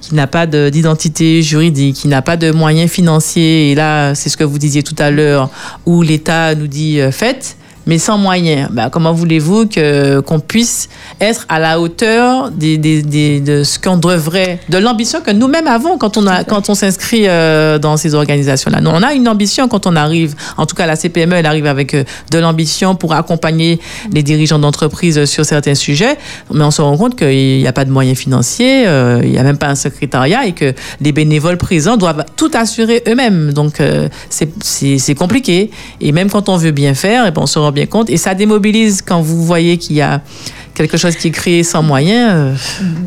[0.00, 3.70] qui n'a pas de- d'identité juridique, qui n'a pas de moyens financiers.
[3.70, 5.50] Et là, c'est ce que vous disiez tout à l'heure,
[5.86, 7.56] où l'État nous dit faites,
[7.90, 8.68] mais sans moyens.
[8.70, 10.88] Ben, comment voulez-vous que qu'on puisse
[11.20, 15.66] être à la hauteur des, des- des- de ce qu'on devrait, de l'ambition que nous-mêmes
[15.66, 18.80] avons quand on a quand on s'inscrit euh, dans ces organisations-là?
[18.80, 20.36] Nous, on a une ambition quand on arrive.
[20.56, 23.80] En tout cas, la CPME, elle arrive avec euh, de l'ambition pour accompagner
[24.12, 26.16] les dirigeants d'entreprise sur certains sujets,
[26.54, 29.38] mais on se rend compte qu'il n'y a pas de moyens financiers, euh, il n'y
[29.38, 33.52] a même pas un secrétariat et que les bénévoles présents doivent tout assurer eux-mêmes.
[33.52, 35.72] Donc, euh, c'est- c'est c'est compliqué.
[36.00, 38.10] Et même quand on veut bien faire, et ben, on se rend bien compte.
[38.10, 40.22] Et ça démobilise quand vous voyez qu'il y a
[40.74, 42.30] quelque chose qui est créé sans moyens.
[42.32, 42.54] euh,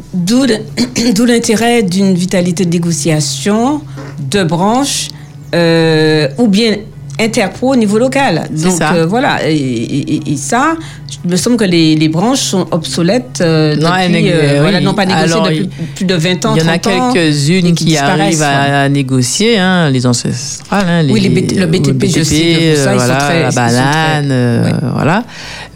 [0.13, 3.81] D'où l'intérêt d'une vitalité de négociation,
[4.19, 5.09] de branches,
[5.55, 6.77] euh, ou bien
[7.19, 8.43] interpro au niveau local.
[8.52, 8.93] Donc ça.
[8.93, 10.76] euh, voilà, et, et- et- et ça,
[11.23, 14.54] il me semble que les, les branches sont obsolètes euh, Non, elles depuis, n'ex- euh,
[14.56, 14.60] oui.
[14.62, 16.93] voilà, n'ont pas négocié Alors, depuis plus de 20 ans, Il y en a 30
[17.02, 18.82] ans, quelques-unes qui, arrivent à, voilà.
[18.84, 20.86] à négocier, hein, les ancestrales.
[20.88, 24.26] hein, Oui, les- le BTP, je sais ça, euh, ils sont voilà, très- la banane,
[24.26, 24.73] très- euh, ouais.
[24.95, 25.23] voilà.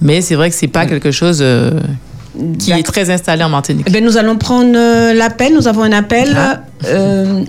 [0.01, 1.71] Mais c'est vrai que c'est pas quelque chose euh,
[2.59, 3.85] qui est très installé en Martinique.
[3.87, 5.53] Eh bien, nous allons prendre euh, l'appel.
[5.53, 6.35] Nous avons un appel.
[6.35, 6.61] Ah.
[6.85, 7.43] Euh,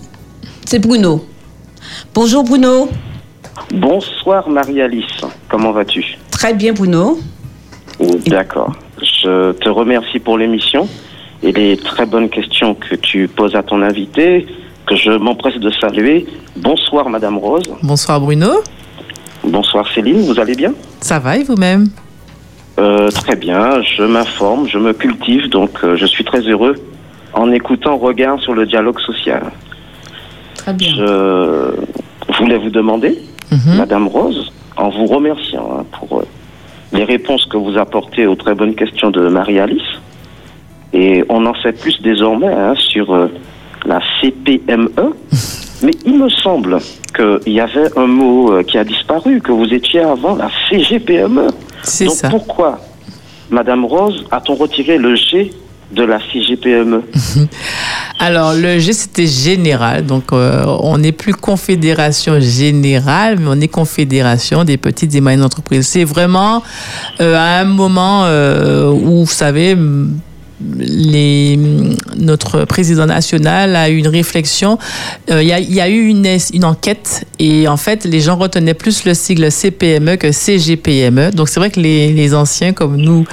[0.66, 1.26] C'est Bruno.
[2.14, 2.90] Bonjour Bruno.
[3.72, 6.18] Bonsoir Marie-Alice, comment vas-tu?
[6.30, 7.18] Très bien Bruno.
[8.26, 8.72] D'accord.
[9.00, 10.88] Je te remercie pour l'émission
[11.42, 14.46] et les très bonnes questions que tu poses à ton invité,
[14.86, 16.26] que je m'empresse de saluer.
[16.56, 17.62] Bonsoir Madame Rose.
[17.82, 18.62] Bonsoir Bruno,
[19.44, 20.72] Bonsoir Céline, vous allez bien?
[21.00, 21.88] Ça va et vous-même?
[22.78, 26.74] Euh, Très bien, je m'informe, je me cultive, donc euh, je suis très heureux
[27.32, 29.50] en écoutant Regard sur le dialogue social.
[30.54, 30.92] Très bien.
[30.96, 31.72] Je
[32.38, 33.18] voulais vous demander,
[33.50, 33.76] Mhm.
[33.78, 36.24] Madame Rose, en vous remerciant hein, pour euh,
[36.92, 39.82] les réponses que vous apportez aux très bonnes questions de Marie-Alice.
[40.92, 43.28] Et on en sait plus désormais hein, sur euh,
[43.86, 45.14] la CPME.
[45.82, 46.78] Mais il me semble
[47.14, 51.48] qu'il y avait un mot euh, qui a disparu, que vous étiez avant la CGPME.
[51.82, 52.28] C'est Donc ça.
[52.30, 52.80] pourquoi,
[53.50, 55.52] Madame Rose, a-t-on retiré le G
[55.92, 57.02] de la CGPME
[58.20, 60.04] Alors, le G, c'était général.
[60.04, 65.44] Donc, euh, on n'est plus confédération générale, mais on est confédération des petites et moyennes
[65.44, 65.86] entreprises.
[65.86, 66.64] C'est vraiment
[67.20, 69.76] euh, à un moment euh, où, vous savez,
[70.60, 74.78] notre président national a eu une réflexion.
[75.30, 79.14] Euh, Il y, a, eu une, enquête et en fait, les gens retenaient plus le
[79.14, 81.30] sigle CPME que CGPME.
[81.30, 83.24] Donc, c'est vrai que les, anciens comme nous,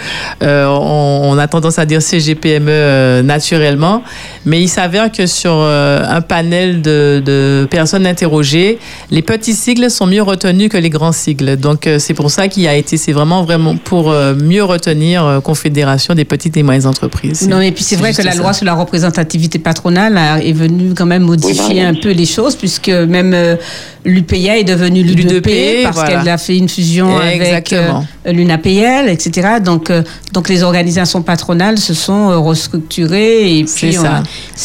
[0.44, 4.04] euh, on, a tendance à dire CGPME euh, naturellement,
[4.46, 8.78] mais il s'avère que sur euh, un panel de, de personnes interrogées,
[9.12, 11.58] les petits sigles sont mieux retenus que les grands sigles.
[11.58, 16.26] Donc, c'est pour ça qu'il a été, c'est vraiment vraiment pour mieux retenir Confédération des
[16.26, 17.15] petites et moyennes entreprises.
[17.48, 18.38] Non, et puis c'est vrai que la ça.
[18.38, 22.26] loi sur la représentativité patronale a- est venue quand même modifier Oui, un peu les
[22.26, 23.56] choses, puisque même euh,
[24.04, 26.10] l'UPA est devenue l'UDP parce voilà.
[26.20, 27.92] qu'elle a fait une fusion avec euh,
[28.26, 29.48] l'UNAPL, etc.
[29.64, 33.60] Donc, euh, donc les organisations patronales se sont euh, restructurées.
[33.60, 34.24] et puis ça.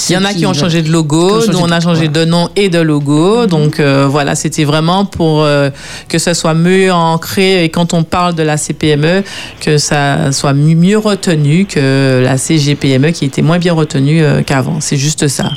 [0.09, 2.49] Il y en a qui ont changé de logo, nous on a changé de nom
[2.57, 3.47] et de logo.
[3.47, 5.71] Donc euh, voilà, c'était vraiment pour euh,
[6.09, 9.23] que ça soit mieux ancré et quand on parle de la CPME,
[9.61, 14.81] que ça soit mieux retenu que la CGPME qui était moins bien retenue euh, qu'avant.
[14.81, 15.51] C'est juste ça.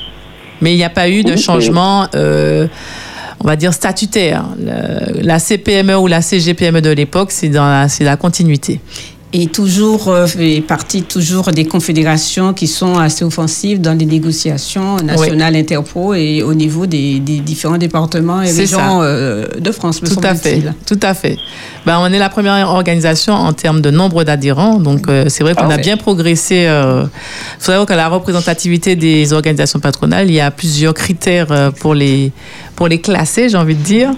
[0.61, 2.67] Mais il n'y a pas eu de changement, euh,
[3.39, 4.45] on va dire, statutaire.
[4.59, 8.79] Le- la CPME ou la CGPME de l'époque, c'est dans la, c'est la continuité.
[9.35, 14.97] Et toujours euh, fait partie toujours des confédérations qui sont assez offensives dans les négociations
[14.97, 20.07] nationales, interpro et au niveau des, des différents départements et régions euh, de France, me
[20.07, 21.37] Tout à fait, tout à fait.
[21.87, 25.55] Ben, on est la première organisation en termes de nombre d'adhérents, donc euh, c'est vrai
[25.55, 26.67] qu'on Ah a bien progressé.
[26.67, 27.09] Il
[27.57, 32.31] faut savoir que la représentativité des organisations patronales, il y a plusieurs critères pour les
[32.75, 34.11] pour les classer, j'ai envie de dire.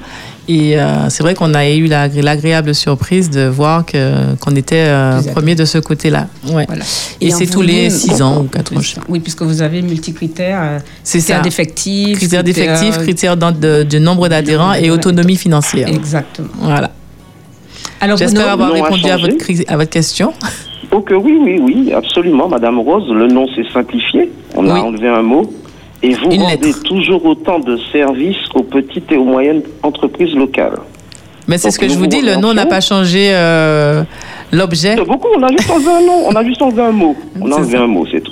[0.48, 4.86] Et euh, c'est vrai qu'on a eu l'agré- l'agréable surprise de voir que qu'on était
[4.88, 6.28] euh, premier de ce côté-là.
[6.52, 6.66] Ouais.
[6.68, 6.84] Voilà.
[7.20, 8.82] Et, c'est tous les volume- 6 ans ou 4 ans.
[9.10, 10.60] Oui, puisque vous avez multicritères.
[10.62, 11.42] euh, C'est critères ça.
[11.44, 12.18] d'effectifs.
[12.20, 15.88] Critères d'effectifs, critères de, de nombre d'adhérents et autonomie financière.
[15.88, 16.50] Exactement.
[16.60, 16.92] Voilà.
[18.02, 19.36] Alors, J'espère avoir répondu à votre,
[19.68, 20.34] à votre question.
[20.92, 23.10] Ok, oui, oui, oui, absolument, Madame Rose.
[23.12, 24.32] Le nom s'est simplifié.
[24.56, 25.52] On a enlevé un mot.
[26.06, 26.84] Et vous Une rendez lettre.
[26.84, 30.78] toujours autant de services aux petites et aux moyennes entreprises locales.
[31.48, 34.04] Mais c'est ce que je vous dis, le nom n'a pas changé euh,
[34.52, 34.96] l'objet.
[34.98, 37.16] C'est beaucoup, on a juste enlevé un nom, on a juste enlevé un mot.
[37.42, 37.84] On a C'est enlevé ça.
[37.84, 38.32] un mot, c'est tout.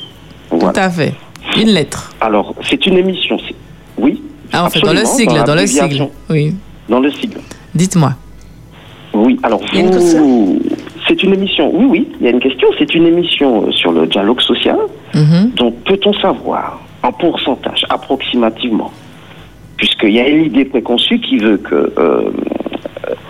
[0.51, 1.13] Tout à fait.
[1.59, 2.11] Une lettre.
[2.21, 3.55] Alors, c'est une émission, c'est-
[3.97, 4.21] oui.
[4.51, 6.07] Ah, en fait, dans le sigle, dans, le sigle.
[6.29, 6.53] Oui.
[6.89, 7.39] Dans le sigle.
[7.73, 8.13] Dites-moi.
[9.13, 10.59] Oui, alors vous,
[11.07, 13.91] c'est une émission, oui, oui, il y a une question, c'est une émission euh, sur
[13.91, 14.77] le dialogue social.
[15.13, 15.51] Mhm.
[15.55, 18.91] Donc, peut-on savoir en pourcentage, approximativement,
[19.77, 22.29] puisqu'il y a une idée préconçue qui veut que euh,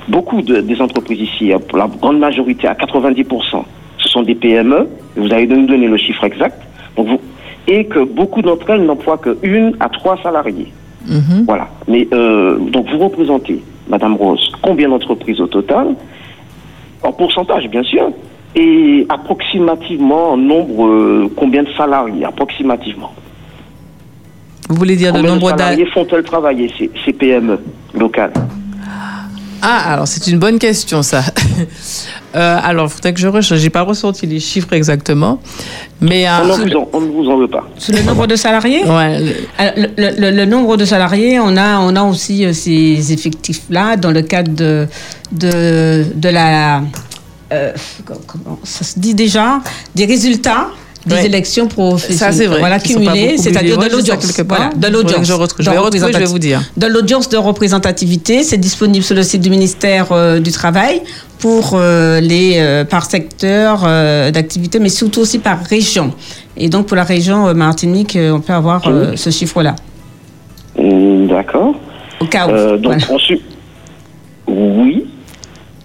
[0.08, 3.66] beaucoup de- des entreprises ici, pour la grande majorité, à 90%,
[3.98, 6.62] ce sont des PME, vous allez nous donner le chiffre exact,
[6.96, 7.20] donc vous,
[7.68, 10.72] et que beaucoup d'entre elles n'emploient que une à trois salariés.
[11.08, 11.46] Mhm.
[11.48, 11.68] Voilà.
[11.88, 15.96] Mais euh, donc vous représentez, Madame Rose, combien d'entreprises au total?
[17.02, 18.12] En pourcentage, bien sûr.
[18.56, 23.12] Et approximativement, en nombre, euh, combien de salariés Approximativement.
[24.69, 27.60] Vous voulez dire le combien de nombre d'a- salariés font-elles travailler ces, ces PME
[27.93, 28.32] locales
[29.62, 31.23] Ah, alors c'est une bonne question, ça.
[32.36, 33.62] Euh, alors, il faudrait que je recherche.
[33.62, 35.39] J'ai pas ressorti les chiffres exactement.
[36.02, 36.26] Mais.
[36.28, 37.63] on, euh, ne vous en, on ne vous en veut pas.
[37.78, 41.56] sur le nombre de salariés ouais, le- Alors, le, le- le nombre de salariés, on
[41.58, 44.88] a, on a aussi euh, ces effectifs-là dans le cadre de,
[45.32, 46.82] de, de la.
[47.52, 47.71] euh,
[48.26, 49.60] comment ça se dit déjà
[49.93, 50.69] Des résultats
[51.06, 51.26] des Ouais.
[51.26, 52.18] élections professionnelles.
[52.18, 52.60] Ça, c'est vrai.
[52.60, 52.88] Voilà, beaucoup
[53.38, 54.42] c'est-à-dire de l'audience.
[54.48, 55.26] Voilà, de l'audience.
[55.28, 55.60] je retrouve.
[55.66, 56.62] Je de vais retrouver, je vais vous dire.
[56.78, 61.02] De l'audience de représentativité, c'est disponible sur le site du ministère euh, du Travail
[61.39, 66.13] pour euh, les euh, par secteur euh, d'activité, mais surtout aussi par région.
[66.56, 69.76] Et donc pour la région euh, Martinique, euh, on peut avoir euh, ce chiffre-là.
[70.78, 71.76] Hum, D'accord.
[72.22, 72.52] Au cas où.
[72.52, 73.06] Euh, donc, Voilà.
[73.10, 73.39] on su-
[74.48, 75.06] Oui,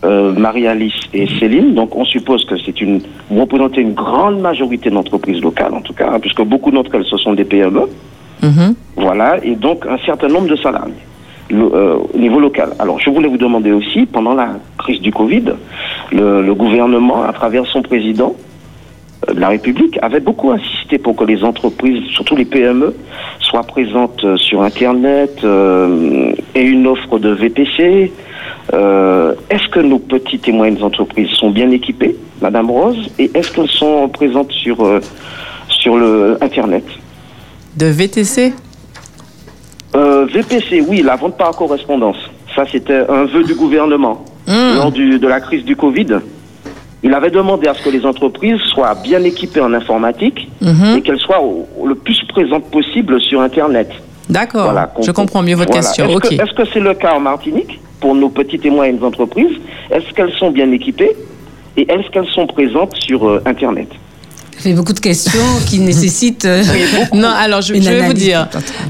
[0.04, 1.74] euh, Marie-Alice et Céline.
[1.74, 3.00] Donc, on suppose que c'est une.
[3.30, 7.04] Vous représentez une grande majorité d'entreprises locales, en tout cas, hein, puisque beaucoup d'entre elles,
[7.04, 7.82] ce sont des PME.
[8.42, 8.74] Mhm.
[8.96, 10.94] Voilà, et donc un certain nombre de salariés
[11.50, 12.70] le- euh, au niveau local.
[12.78, 15.44] Alors, je voulais vous demander aussi, pendant la crise du Covid,
[16.12, 18.36] le, le gouvernement, à travers son président
[19.28, 22.94] euh, de la République, avait beaucoup insisté pour que les entreprises, surtout les PME,
[23.40, 25.44] soient présentes sur Internet
[26.54, 28.12] et une offre de VPC.
[28.74, 33.50] Euh, est-ce que nos petites et moyennes entreprises sont bien équipées, Madame Rose, et est-ce
[33.52, 35.00] qu'elles sont présentes sur, euh,
[35.68, 36.84] sur le Internet
[37.76, 38.52] De VTC
[39.96, 42.18] Euh, VPC, oui, la vente par correspondance.
[42.54, 44.76] Ça, c'était un vœu du gouvernement Hmm.
[44.76, 46.06] lors du- de la crise du Covid.
[47.02, 50.96] Il avait demandé à ce que les entreprises soient bien équipées en informatique Mhm.
[50.96, 53.90] et qu'elles soient au- le plus présentes possible sur Internet.
[54.28, 54.64] D'accord.
[54.64, 55.82] Voilà, je comprends mieux votre Voilà.
[55.82, 56.06] question.
[56.06, 56.28] Est-ce Ok.
[56.28, 59.56] que est-ce que c'est le cas en Martinique pour nos petites et moyennes entreprises?
[59.90, 61.16] Est-ce qu'elles sont bien équipées?
[61.76, 63.88] Et est-ce qu'elles sont présentes sur euh, Internet?
[64.58, 66.44] Ça fait beaucoup de questions qui nécessitent.
[66.44, 66.62] euh,
[67.14, 68.48] Non, alors je, vais vous dire,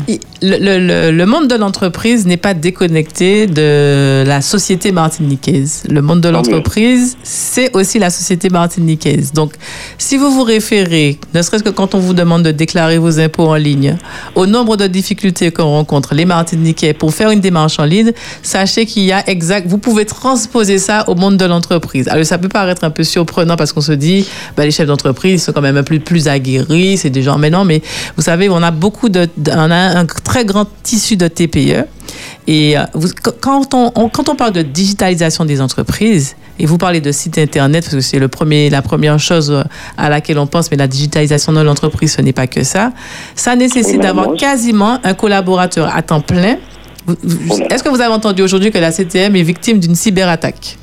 [0.09, 5.83] il- le, le- le- monde de l'entreprise n'est pas déconnecté de la société martiniquaise.
[5.91, 6.35] Le monde de mieux.
[6.35, 9.33] l'entreprise, c'est aussi la société martiniquaise.
[9.33, 9.53] Donc,
[9.99, 13.49] si vous vous référez, ne serait-ce que quand on vous demande de déclarer vos impôts
[13.49, 13.97] en ligne,
[14.37, 18.87] au nombre de difficultés qu'on rencontre les Martiniquais pour faire une démarche en ligne, sachez
[18.87, 22.07] qu'il y a exact, vous pouvez transposer ça au monde de l'entreprise.
[22.09, 24.25] Alors, ça peut paraître un peu surprenant parce qu'on se dit,
[24.57, 27.51] ben, les chefs d'entreprise sont quand même un peu plus aguerris, c'est des gens, mais
[27.51, 27.83] non, mais
[28.17, 31.85] vous savez, on a beaucoup de, on a un très grand tissu de TPE.
[32.47, 33.09] Et euh, vous-
[33.41, 37.39] quand, on, on- quand on parle de digitalisation des entreprises, et vous parlez de site
[37.39, 39.63] internet, parce que c'est le premier, la première chose euh,
[39.97, 42.93] à laquelle on pense, mais la digitalisation de l'entreprise, ce n'est pas que ça.
[43.35, 46.57] Ça nécessite d'avoir quasiment un collaborateur à temps plein.
[47.71, 50.79] Est-ce que vous avez entendu aujourd'hui que la CTM est victime d'une cyberattaque?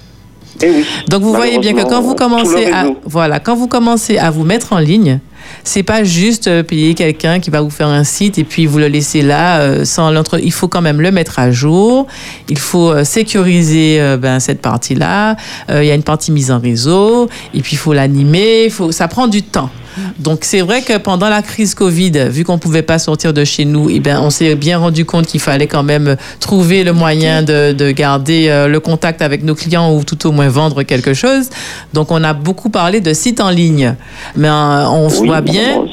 [0.61, 0.85] Eh oui.
[1.09, 4.43] Donc vous voyez bien que quand vous commencez à voilà, quand vous commencez à vous
[4.43, 5.19] mettre en ligne,
[5.63, 8.77] c'est pas juste euh, payer quelqu'un qui va vous faire un site et puis vous
[8.79, 10.39] le laisser là euh, sans l'entre.
[10.39, 12.07] Il faut quand même le mettre à jour.
[12.49, 15.35] Il faut euh, sécuriser euh, ben, cette partie-là.
[15.69, 18.69] Euh, Il y a une partie mise en réseau et puis il faut l'animer.
[18.69, 18.91] Faut.
[18.91, 19.69] Ça prend du temps.
[20.19, 23.65] Donc c'est vrai que pendant la crise Covid, vu qu'on pouvait pas sortir de chez
[23.65, 27.43] nous, eh ben on s'est bien rendu compte qu'il fallait quand même trouver le moyen
[27.43, 31.13] de, de garder euh, le contact avec nos clients ou tout au moins vendre quelque
[31.13, 31.49] chose.
[31.93, 33.95] Donc on a beaucoup parlé de sites en ligne,
[34.35, 35.85] mais euh, on Oui, voit bien.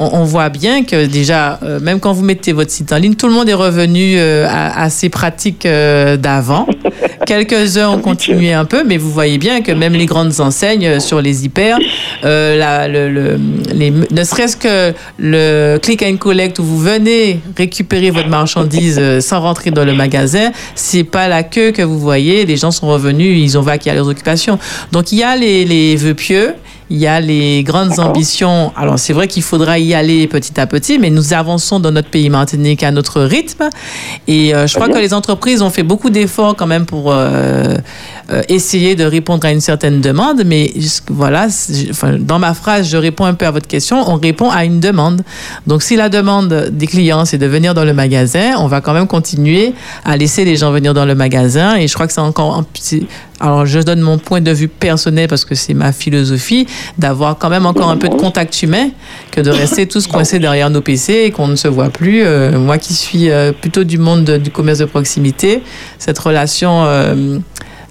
[0.00, 3.14] On, on voit bien que déjà, euh, même quand vous mettez votre site en ligne,
[3.14, 6.66] tout le monde est revenu euh, à, à ses pratiques euh, d'avant.
[7.26, 11.20] Quelques-uns ont continué un peu, mais vous voyez bien que même les grandes enseignes sur
[11.22, 11.78] les hyper,
[12.22, 13.38] la- le, le-
[13.72, 19.40] les- ne serait-ce que le click and collect où vous venez récupérer votre marchandise sans
[19.40, 22.46] rentrer dans le magasin, c'est pas la queue que vous voyez.
[22.46, 24.58] Les gens sont revenus, ils ont vaqué à leurs occupations.
[24.92, 26.54] Donc il y a les, les vœux pieux.
[26.92, 28.72] Il y a les grandes ambitions.
[28.76, 32.08] Alors, c'est vrai qu'il faudra y aller petit à petit, mais nous avançons dans notre
[32.08, 33.70] pays Martinique à notre rythme.
[34.26, 34.96] Et euh, je crois bien.
[34.96, 37.76] que les entreprises ont fait beaucoup d'efforts quand même pour euh,
[38.32, 40.42] euh, essayer de répondre à une certaine demande.
[40.44, 40.72] Mais
[41.08, 41.46] voilà,
[41.90, 44.02] enfin, dans ma phrase, je réponds un peu à votre question.
[44.10, 45.22] On répond à une demande.
[45.68, 48.94] Donc, si la demande des clients, c'est de venir dans le magasin, on va quand
[48.94, 49.74] même continuer
[50.04, 51.76] à laisser les gens venir dans le magasin.
[51.76, 52.64] Et je crois que c'est encore...
[53.40, 56.66] Alors, je donne mon point de vue personnel parce que c'est ma philosophie
[56.98, 58.90] d'avoir quand même encore un peu de contact humain
[59.30, 62.22] que de rester tous coincés derrière nos PC et qu'on ne se voit plus.
[62.22, 65.62] Euh, moi qui suis euh, plutôt du monde de- du commerce de proximité,
[65.98, 66.84] cette relation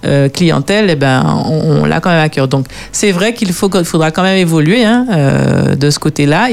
[0.06, 2.48] euh, clientèle, eh ben, on, l'a quand même à cœur.
[2.48, 6.48] Donc, c'est vrai qu'il faut, faudra quand même évoluer hein, euh, de ce côté-là.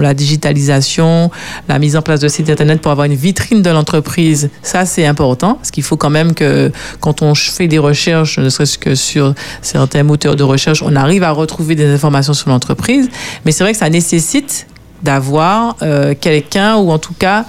[0.00, 1.30] La digitalisation,
[1.68, 5.06] la mise en place de sites internet pour avoir une vitrine de l'entreprise, ça c'est
[5.06, 8.94] important parce qu'il faut quand même que quand on fait des recherches, ne serait-ce que
[8.94, 13.08] sur certains moteurs de recherche, on arrive à retrouver des informations sur l'entreprise.
[13.44, 14.66] Mais c'est vrai que ça nécessite
[15.02, 17.44] d'avoir euh, quelqu'un ou en tout cas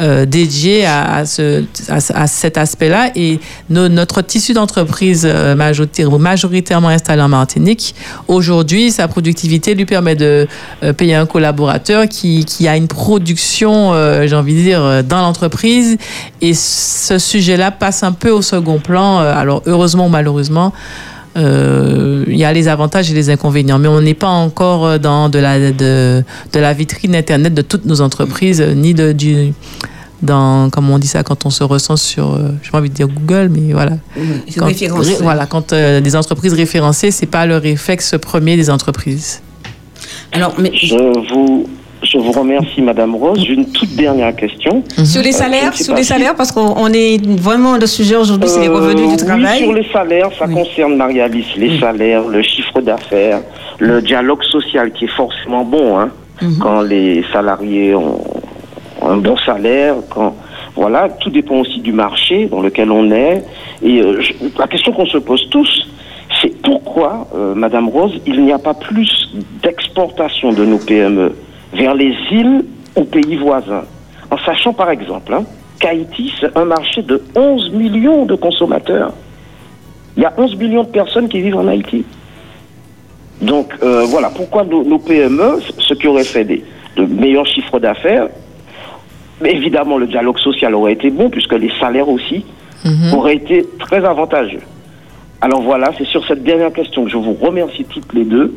[0.00, 3.10] euh, dédié à, ce, à, cet aspect-là.
[3.14, 3.40] Et
[3.70, 7.94] no- notre tissu d'entreprise euh, majoritaire- majoritairement installé en Martinique,
[8.28, 10.46] aujourd'hui, sa productivité lui permet de
[10.82, 13.92] euh, payer un collaborateur qui, qui a une production,
[14.26, 15.96] j'ai envie de dire, dans l'entreprise.
[16.40, 19.18] Et ce sujet-là passe un peu au second plan.
[19.18, 20.72] Alors, heureusement ou malheureusement,
[21.36, 25.28] il y a les avantages et les inconvénients, mais on n'est pas encore euh, dans
[25.28, 26.22] de la, de,
[26.52, 29.52] de la vitrine Internet de toutes nos entreprises, euh, ni de, du,
[30.22, 32.94] dans, comme on dit ça, quand on se recense sur, euh, j'ai pas envie de
[32.94, 33.92] dire Google, mais voilà.
[34.56, 35.06] Quand, Référence.
[35.06, 39.40] ré- voilà, quand euh, des entreprises référencées, c'est pas le réflexe premier des entreprises.
[40.32, 40.96] Alors, mais Je
[41.32, 41.66] vous,
[42.02, 43.42] je vous remercie, Madame Rose.
[43.46, 44.82] J'ai une toute dernière question.
[45.04, 48.16] sur les je salaires, sur les si- salaires, parce qu'on on est vraiment le sujet
[48.16, 49.58] aujourd'hui, c'est les Euh, revenus du oui, travail.
[49.62, 50.54] sur les salaires, ça Oui.
[50.54, 51.46] concerne Marie-Alice.
[51.56, 53.40] Les salaires, le chiffre d'affaires,
[53.78, 56.58] le dialogue social qui est forcément bon hein, Mhm.
[56.60, 58.20] quand les salariés ont
[59.04, 59.94] un bon salaire.
[60.10, 60.34] Quand,
[60.74, 63.44] voilà, tout dépend aussi du marché dans lequel on est.
[63.82, 65.86] Et euh, je- la question qu'on se pose tous,
[66.40, 69.28] c'est pourquoi, euh, Madame Rose, il n'y a pas plus
[69.62, 71.32] d'exportation de nos PME
[71.72, 72.64] vers les îles
[72.96, 73.84] ou pays voisins
[74.30, 75.44] En sachant par exemple hein,
[75.80, 79.12] qu'Haïti, c'est un marché de 11 millions de consommateurs.
[80.16, 82.04] Il y a 11 millions de personnes qui vivent en Haïti.
[83.40, 86.62] Donc euh, voilà, pourquoi nos, nos PME, ce qui aurait fait des,
[86.96, 88.28] de meilleurs chiffres d'affaires,
[89.40, 92.44] mais évidemment le dialogue social aurait été bon puisque les salaires aussi
[92.84, 93.14] Mhm.
[93.14, 94.58] auraient été très avantageux.
[95.40, 98.52] Alors voilà, c'est sur cette dernière question que je vous remercie toutes les deux,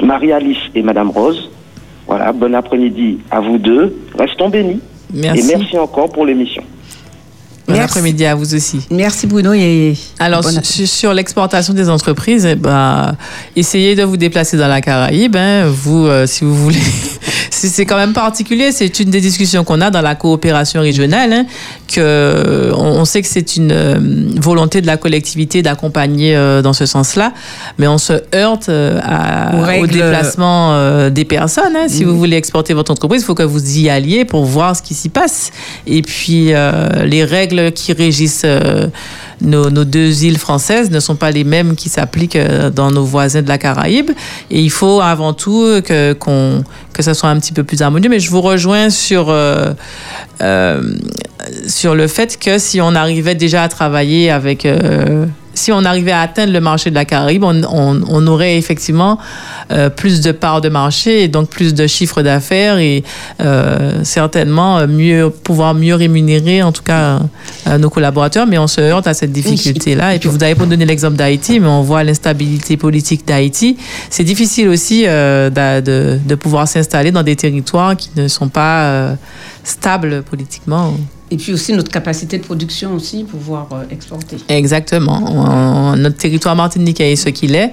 [0.00, 1.50] Marie-Alice et Madame Rose.
[2.06, 3.96] Voilà, bon après-midi à vous deux.
[4.18, 4.80] Restons bénis.
[5.12, 5.40] Merci.
[5.40, 6.62] Et merci encore pour l'émission.
[7.74, 8.80] Bon après-midi à vous aussi.
[8.90, 13.14] Merci Bruno et Alors, bon sur, l'exportation des entreprises, eh ben,
[13.56, 15.36] essayez de vous déplacer dans la Caraïbe.
[15.36, 15.64] hein.
[15.66, 16.78] vous, euh, si vous voulez.
[17.50, 18.72] c'est quand même particulier.
[18.72, 21.32] C'est une des discussions qu'on a dans la coopération régionale.
[21.32, 21.46] hein,
[21.92, 23.98] que on, on sait que c'est une euh,
[24.40, 27.32] volonté de la collectivité d'accompagner euh, dans ce sens-là,
[27.78, 31.74] mais on se heurte euh, à- au déplacement des personnes.
[31.76, 31.86] hein.
[31.88, 34.82] Si vous voulez exporter votre entreprise, il faut que vous y alliez pour voir ce
[34.82, 35.50] qui s'y passe.
[35.86, 36.52] Et puis,
[37.04, 38.86] les règles qui régissent euh,
[39.42, 43.42] nos, deux îles françaises ne sont pas les mêmes qui s'appliquent euh, dans nos voisins
[43.42, 44.10] de la Caraïbe.
[44.50, 48.08] Et il faut avant tout que, qu'on, que ça soit un petit peu plus harmonieux.
[48.08, 49.72] Mais je vous rejoins sur, euh,
[50.42, 50.80] euh,
[51.66, 56.12] sur le fait que si on arrivait déjà à travailler avec euh, si on arrivait
[56.12, 59.18] à atteindre le marché de la Caraïbe, on, on- on aurait effectivement
[59.72, 63.02] euh, plus de parts de marché et donc plus de chiffre d'affaires et
[63.40, 67.20] euh, certainement euh, mieux pouvoir mieux rémunérer en tout cas
[67.66, 68.46] euh, nos collaborateurs.
[68.46, 70.14] Mais on se heurte à cette difficulté-là.
[70.14, 73.76] Et puis vous avez pas donné l'exemple d'Haïti, mais on voit l'instabilité politique d'Haïti.
[74.08, 79.14] C'est difficile aussi de, de pouvoir s'installer dans des territoires qui ne sont pas
[79.64, 80.94] stables politiquement.
[81.30, 84.36] Et puis aussi notre capacité de production aussi, pouvoir euh, exporter.
[84.48, 85.94] Exactement.
[85.96, 87.70] Notre territoire martiniquais est ce qu'il est.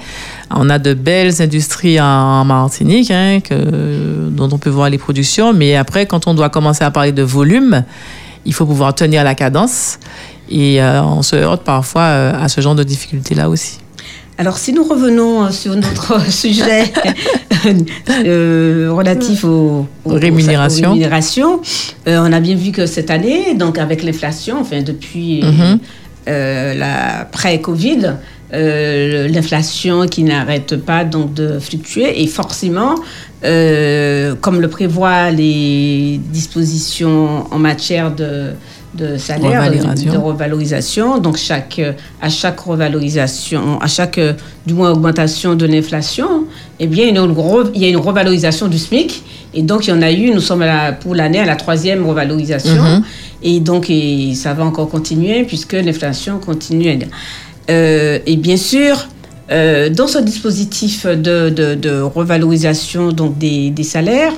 [0.51, 3.39] On a de belles industries en Martinique, hein,
[4.29, 5.53] dont on peut voir les productions.
[5.53, 7.83] Mais après, quand on doit commencer à parler de volume,
[8.45, 9.99] il faut pouvoir tenir la cadence.
[10.49, 13.79] Et euh, on se heurte parfois euh, à ce genre de difficultés-là aussi.
[14.39, 16.83] Alors, si nous revenons euh, sur notre sujet
[18.25, 20.89] euh, relatif aux, aux- Rémunérations.
[20.89, 21.61] aux rémunérations,
[22.07, 25.79] euh, on a bien vu que cette année, donc avec l'inflation, enfin depuis Mhm.
[26.27, 28.13] euh, la pré-Covid,
[28.53, 32.95] l'inflation qui n'arrête pas donc de fluctuer et forcément,
[33.41, 38.51] comme le prévoient les dispositions en matière de
[38.97, 40.11] de salaire, de, Revalorisation.
[40.13, 41.17] de revalorisation.
[41.19, 44.33] Donc chaque, euh, à chaque revalorisation, à chaque euh,
[44.65, 46.45] du moins augmentation de l'inflation,
[46.79, 49.23] eh bien il y, a une gros- il y a une revalorisation du SMIC.
[49.53, 51.55] Et donc il y en a eu, nous sommes à la- pour l'année à la
[51.55, 52.81] troisième revalorisation.
[52.83, 53.03] Mhm.
[53.43, 56.99] Et donc et ça va encore continuer puisque l'inflation continue.
[57.69, 59.07] Euh, et bien sûr,
[59.51, 64.33] euh, dans ce dispositif de, de- de revalorisation donc des, des salaires,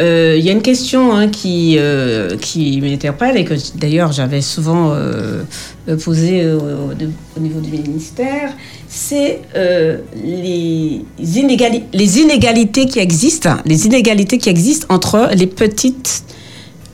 [0.00, 4.40] euh, il y a une question hein, qui, euh, qui m'interpelle et que d'ailleurs j'avais
[4.40, 5.42] souvent euh,
[5.88, 6.90] euh, posée euh, au,
[7.36, 8.52] au niveau du ministère,
[8.88, 16.24] c'est euh, les, inégali- les inégalités qui existent, les inégalités qui existent entre les petites,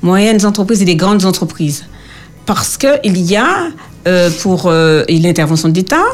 [0.02, 1.84] moyennes entreprises et les grandes entreprises.
[2.46, 3.68] Parce qu'il y a,
[4.08, 6.04] euh, pour euh, l'intervention de l'État,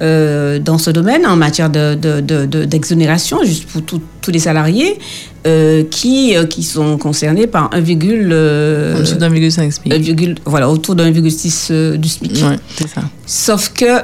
[0.00, 4.30] euh, dans ce domaine en matière de, de- de- de- d'exonération, juste pour tout- tous
[4.30, 4.98] les salariés
[5.46, 9.92] euh, qui, euh, qui sont concernés par 1, euh, En dessous d'un virgule cinq SMIC.
[9.92, 12.32] 1, voilà, autour de 1,6 euh, du SMIC.
[12.44, 13.02] Ouais, c'est ça.
[13.26, 14.00] Sauf que,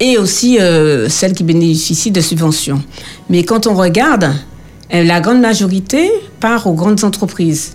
[0.00, 0.58] et aussi
[1.08, 2.82] celles qui bénéficient de subventions.
[3.30, 4.30] Mais quand on regarde,
[4.92, 6.10] la grande majorité
[6.40, 7.72] part aux grandes entreprises,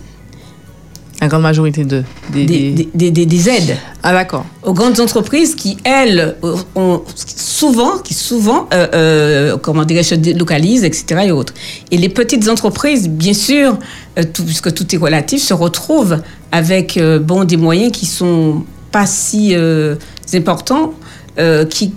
[1.24, 2.02] La grande majorité de,
[2.34, 4.44] des, des, des- des- des- des aides Ah d'accord.
[4.62, 10.14] aux grandes entreprises qui, elles, euh, ont souvent, qui souvent, euh, euh, comment dirais-je, se
[10.16, 11.22] délocalisent, etc.
[11.24, 11.54] et autres.
[11.90, 13.78] Et les petites entreprises, bien sûr,
[14.18, 16.18] euh, tout- puisque tout est relatif, se retrouvent
[16.52, 18.62] avec, bon, des moyens qui sont
[18.92, 19.56] pas si
[20.34, 20.92] importants,
[21.70, 21.94] qui,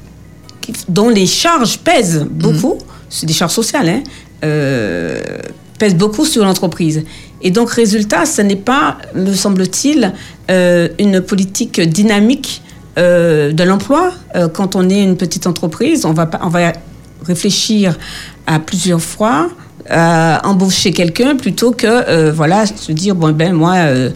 [0.62, 2.78] qui- dont les charges pèsent beaucoup,
[3.10, 4.04] c'est des charges sociales, hein,
[5.78, 7.04] pèsent beaucoup sur l'entreprise.
[7.42, 10.14] Et donc, résultat, ce n'est pas, me semble-t-il,
[10.50, 12.62] euh, une politique dynamique
[12.98, 14.12] euh, de l'emploi.
[14.36, 16.74] Euh, quand on est une petite entreprise, on va, on va
[17.24, 17.98] réfléchir
[18.48, 19.50] à plusieurs fois
[19.90, 24.10] à embaucher quelqu'un plutôt que euh, voilà se dire bon ben moi euh,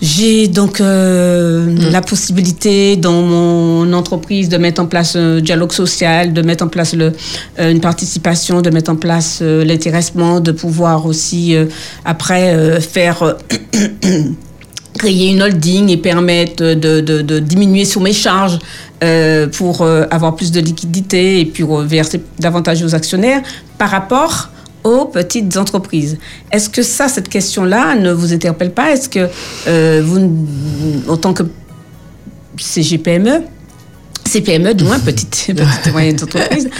[0.00, 6.32] j'ai donc euh, la possibilité dans mon entreprise de mettre en place un dialogue social
[6.32, 7.12] de mettre en place le,
[7.58, 11.66] euh, une participation de mettre en place euh, l'intéressement de pouvoir aussi euh,
[12.04, 13.32] après euh, faire euh,
[14.98, 18.58] créer une holding et permettre de, de- de diminuer sur mes charges
[19.02, 23.40] euh, pour euh, avoir plus de liquidité et puis reverser davantage aux actionnaires.
[23.78, 24.50] Par rapport
[24.84, 26.18] aux petites entreprises.
[26.50, 28.92] Est-ce que ça, cette question-là, ne vous interpelle pas?
[28.92, 29.28] Est-ce que
[29.68, 30.30] euh, vous,
[31.08, 31.44] en tant que
[32.56, 33.42] CGPME,
[34.24, 35.48] CPME, du moins, petites,
[35.86, 36.70] et moyennes entreprises,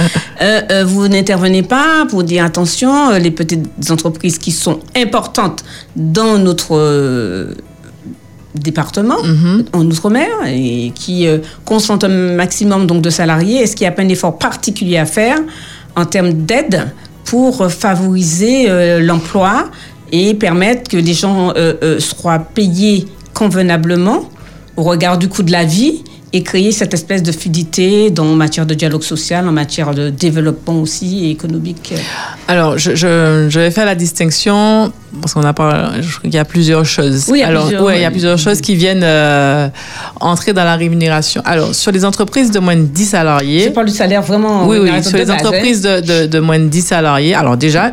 [0.41, 5.65] euh, euh, vous n'intervenez pas pour dire attention, les petites entreprises qui sont importantes
[5.97, 7.55] dans notre
[8.55, 9.17] département,
[9.73, 11.39] en Outre-mer, et qui euh,
[11.71, 15.39] un maximum donc, de salariés, est-ce qu'il n'y a pas un effort particulier à faire
[15.97, 16.91] en termes d'aide
[17.25, 19.71] pour favoriser euh, l'emploi
[20.11, 24.29] et permettre que les gens euh, euh, soient payés convenablement
[24.77, 26.05] au regard du coût de la vie
[26.35, 30.09] et créer cette espèce de fluidité dans, en matière de dialogue social, en matière de
[30.09, 31.93] développement aussi et économique.
[32.49, 36.35] Alors, je, je, je vais faire la distinction parce qu'on a pas, je crois qu'il
[36.35, 37.27] y a plusieurs choses.
[37.29, 38.13] Oui, il y a Alors, plusieurs, ouais, il y a oui.
[38.13, 39.69] plusieurs choses qui viennent euh,
[40.21, 41.43] entrer dans la rémunération.
[41.45, 43.65] Alors, sur les entreprises de moins de 10 salariés.
[43.65, 44.67] Je parle du salaire vraiment.
[44.67, 45.35] Oui, oui, sur les base, hein.
[45.35, 47.35] entreprises de, de, de moins de 10 salariés.
[47.35, 47.93] Alors déjà,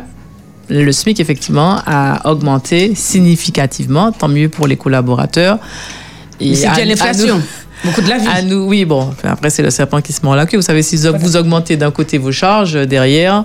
[0.70, 4.12] le SMIC, effectivement, a augmenté significativement.
[4.12, 5.58] Tant mieux pour les collaborateurs.
[6.40, 7.42] C'est dû à l'inflation.
[7.84, 8.26] Beaucoup de la vie.
[8.28, 10.58] À nous, oui, bon, après c'est le serpent qui se mord la queue.
[10.58, 13.44] Vous savez, si vous vous augmentez d'un côté vos charges, euh, derrière,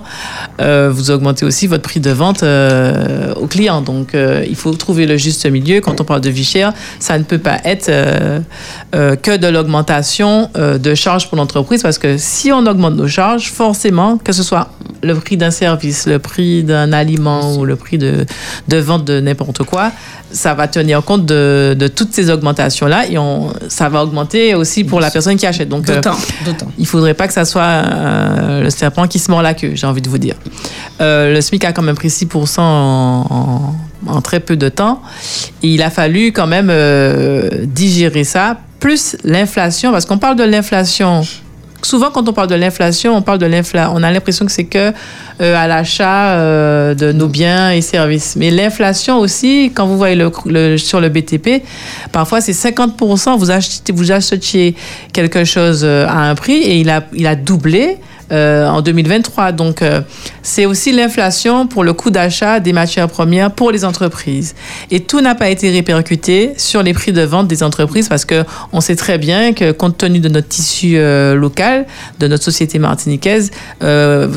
[0.60, 3.80] euh, vous augmentez aussi votre prix de vente euh, aux clients.
[3.80, 5.80] Donc, euh, il faut trouver le juste milieu.
[5.80, 7.90] Quand on parle de vie chère, ça ne peut pas être
[8.92, 14.18] que de l'augmentation de charges pour l'entreprise, parce que si on augmente nos charges, forcément,
[14.18, 14.68] que ce soit
[15.02, 18.26] le prix d'un service, le prix d'un aliment ou le prix de,
[18.68, 19.92] de vente de n'importe quoi,
[20.30, 24.84] ça va tenir compte de, de toutes ces augmentations-là et on, ça va augmenter aussi
[24.84, 25.68] pour la personne qui achète.
[25.68, 26.66] Donc, euh, D'autant, d'autant.
[26.78, 29.86] il faudrait pas que ça soit euh, le serpent qui se mord la queue, j'ai
[29.86, 30.34] envie de vous dire.
[31.00, 33.74] Euh, le SMIC a quand même pris 6% en, en-
[34.08, 35.02] en très peu de temps.
[35.62, 40.44] Et il a fallu quand même euh, digérer ça, plus l'inflation, parce qu'on parle de
[40.44, 41.22] l'inflation.
[41.86, 43.46] Souvent, quand on parle de l'inflation, on parle de.
[43.92, 44.92] On a l'impression que c'est que
[45.40, 48.34] euh, à l'achat euh, de nos biens et services.
[48.36, 51.62] Mais l'inflation aussi, quand vous voyez le- sur le BTP,
[52.10, 53.38] parfois c'est 50%.
[53.38, 54.74] Vous achetez, vous achetiez
[55.12, 57.98] quelque chose euh, à un prix et il a, il a doublé.
[58.32, 59.52] Euh, en 2023.
[59.52, 60.00] Donc, euh,
[60.42, 64.54] c'est aussi l'inflation pour le coût d'achat des matières premières pour les entreprises.
[64.90, 68.44] Et tout n'a pas été répercuté sur les prix de vente des entreprises parce que
[68.72, 71.86] on sait très bien que compte tenu de notre tissu euh, local,
[72.18, 73.50] de notre société martiniquaise,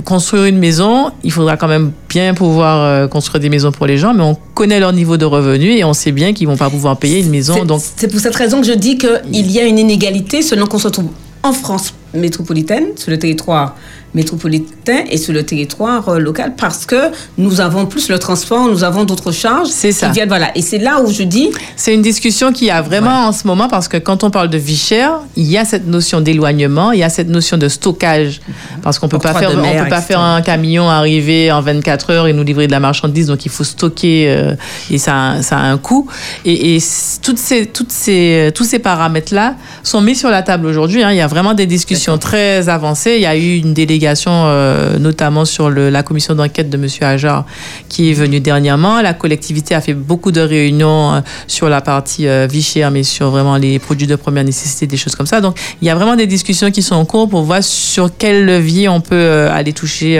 [0.05, 4.13] construire une maison, il faudra quand même bien pouvoir construire des maisons pour les gens,
[4.13, 6.97] mais on connaît leur niveau de revenus et on sait bien qu'ils vont pas pouvoir
[6.97, 7.63] payer une maison.
[7.65, 10.79] Donc, C'est pour cette raison que je dis qu'il y a une inégalité selon qu'on
[10.79, 11.09] se trouve
[11.43, 13.75] en France métropolitaine, sur le territoire
[14.13, 16.95] métropolitain et sur le territoire euh, local, parce que
[17.37, 19.67] nous avons plus le transport, nous avons d'autres charges.
[19.69, 20.07] C'est ça.
[20.07, 20.55] Qui viennent, voilà.
[20.57, 23.45] Et c'est là où je dis, C'est une discussion qu'il y a vraiment en ce
[23.47, 26.91] moment parce que quand on parle de vie chère, il y a cette notion d'éloignement,
[26.91, 28.41] il y a cette notion de stockage
[28.81, 32.27] parce qu'on peut pas faire on peut pas faire un camion arriver en 24 heures
[32.27, 34.55] et nous livrer de la marchandise donc il faut stocker euh,
[34.89, 36.07] et ça a- ça a un coût
[36.45, 36.79] et,
[37.21, 41.11] toutes ces toutes ces tous ces paramètres là sont mis sur la table aujourd'hui hein.
[41.11, 44.97] il y a vraiment des discussions très avancées il y a eu une délégation euh,
[44.99, 47.45] notamment sur la commission d'enquête de monsieur Ajar
[47.87, 52.27] qui est venue dernièrement la collectivité a fait beaucoup de réunions euh, sur la partie
[52.27, 55.41] euh, vie chère, mais sur vraiment les produits de première nécessité, des choses comme ça.
[55.41, 58.45] Donc, il y a vraiment des discussions qui sont en cours pour voir sur quel
[58.45, 60.19] levier on peut aller toucher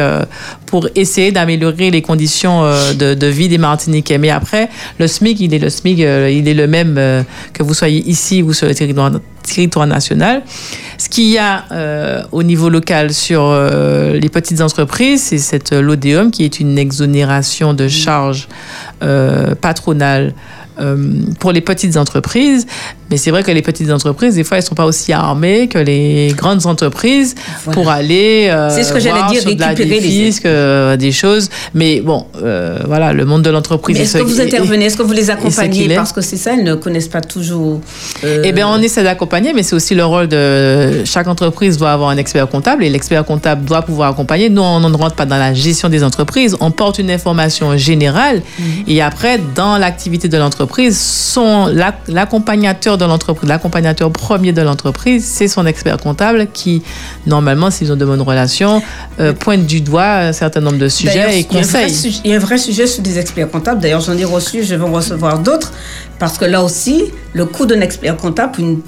[0.70, 4.20] pour essayer d'améliorer les conditions euh, de, vie des Martiniquais.
[4.20, 7.64] Mais après, le SMIC, il est le SMIC, euh, il est le même euh, que
[7.64, 10.44] vous soyez ici ou sur le territoire, national.
[10.98, 13.52] Ce qu'il y a au niveau local sur
[14.14, 18.48] les petites entreprises, c'est cette l'ODEUM qui est une exonération de charges
[19.62, 20.36] patronales
[20.80, 20.98] euh,
[21.40, 22.66] pour les petites entreprises.
[23.10, 25.80] Mais c'est vrai que les petites entreprises, des fois, elles sont pas aussi armées que
[25.80, 27.76] les grandes entreprises Voilà.
[27.76, 30.46] pour aller euh, C'est ce que j'allais voir dire, sur de la récupérer les défisque,
[30.46, 31.50] euh, des choses.
[31.74, 33.98] Mais bon, euh, voilà, le monde de l'entreprise.
[33.98, 35.96] mais est est-ce que vous intervenez, est-ce que vous les accompagnez.
[35.96, 37.82] Parce que c'est ça, ils ne connaissent pas toujours.
[38.24, 42.10] Eh bien, on essaie d'accompagner, mais c'est aussi le rôle de chaque entreprise doit avoir
[42.10, 44.50] un expert comptable et l'expert comptable doit pouvoir accompagner.
[44.50, 46.56] Nous, on ne rentre pas dans la gestion des entreprises.
[46.60, 48.44] On porte une information générale
[48.88, 50.60] et après, dans l'activité de l'entreprise,
[50.92, 51.68] son
[52.08, 56.84] l'accompagnateur de l'entreprise, l'accompagnateur premier de l'entreprise, c'est son expert comptable qui,
[57.26, 58.82] normalement, s'ils ont de bonnes relations,
[59.20, 61.94] euh, pointe du doigt un certain nombre de sujets et conseille.
[62.24, 63.82] Il y a un vrai sujet sur des experts comptables.
[63.82, 65.72] D'ailleurs, j'en ai reçu, je vais en recevoir d'autres.
[66.18, 68.82] Parce que là aussi, le coût d'un expert comptable pour une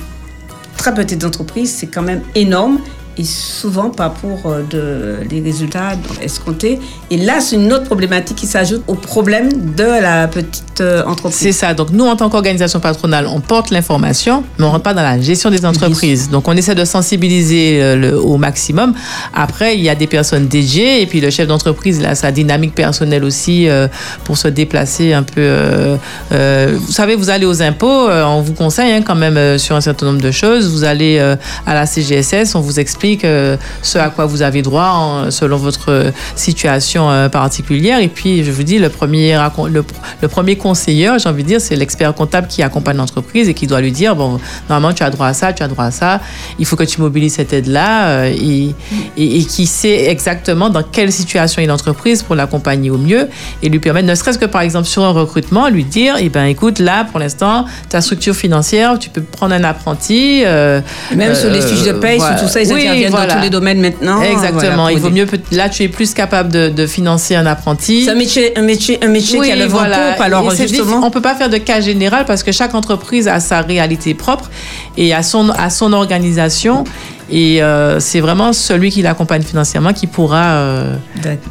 [0.78, 2.80] très petite entreprise, c'est quand même énorme.
[3.22, 5.92] Et souvent pas pour euh, de, les résultats
[6.24, 6.80] escomptés.
[7.12, 11.40] Et là, c'est une autre problématique qui s'ajoute au problème de la petite euh, entreprise.
[11.40, 11.76] C'est ça.
[11.76, 15.04] Donc, nous, en tant qu'organisation patronale, on porte l'information, mais on ne rentre pas dans
[15.04, 16.32] la gestion des entreprises.
[16.32, 18.96] Donc, on essaie de sensibiliser euh, le- au maximum.
[19.36, 22.32] Après, il y a des personnes dédiées et puis le chef d'entreprise, il a sa
[22.32, 23.88] dynamique personnelle aussi euh,
[24.24, 25.34] pour se déplacer un peu.
[25.42, 25.96] euh,
[26.32, 29.82] euh, vous savez, vous allez aux impôts, on vous conseille hein, quand même sur un
[29.82, 30.72] certain nombre de choses.
[30.72, 35.32] Vous allez à la CGSS, on vous explique ce à quoi vous avez droit en-
[35.32, 38.00] selon votre euh, situation euh, particulière.
[38.00, 39.38] Et puis, je vous dis, le premier,
[39.70, 39.84] le,
[40.22, 43.68] le premier conseiller, j'ai envie de dire, c'est l'expert comptable qui accompagne l'entreprise et qui
[43.68, 44.40] doit lui dire, bon,
[44.70, 46.20] normalement, tu as droit à ça, tu as droit à ça,
[46.60, 48.74] il faut que tu mobilises cette aide-là euh, et,
[49.18, 53.28] et, et qui sait exactement dans quelle situation est l'entreprise pour l'accompagner au mieux
[53.64, 56.46] et lui permettre, ne serait-ce que par exemple sur un recrutement, lui dire, eh ben,
[56.46, 60.44] écoute, là, pour l'instant, ta structure financière, tu peux prendre un apprenti.
[60.46, 60.82] euh,
[61.16, 62.38] Même sur les fiches de paye, voilà.
[62.38, 63.28] sur tout ça, ils Oui, interviennent voilà.
[63.28, 64.22] dans tous les domaines maintenant.
[64.22, 64.84] Exactement.
[64.84, 68.06] Voilà, il vaut mieux, là, tu es plus capable de, de financer un apprenti.
[68.06, 70.22] C'est un métier, un métier, un métier qui a le vent pour.
[70.24, 71.02] Alors, justement.
[71.04, 74.50] on peut pas faire de cas général parce que chaque entreprise a sa réalité propre
[74.98, 76.84] et a son, a son organisation.
[77.32, 80.96] Et euh, c'est vraiment celui qui l'accompagne financièrement qui pourra euh,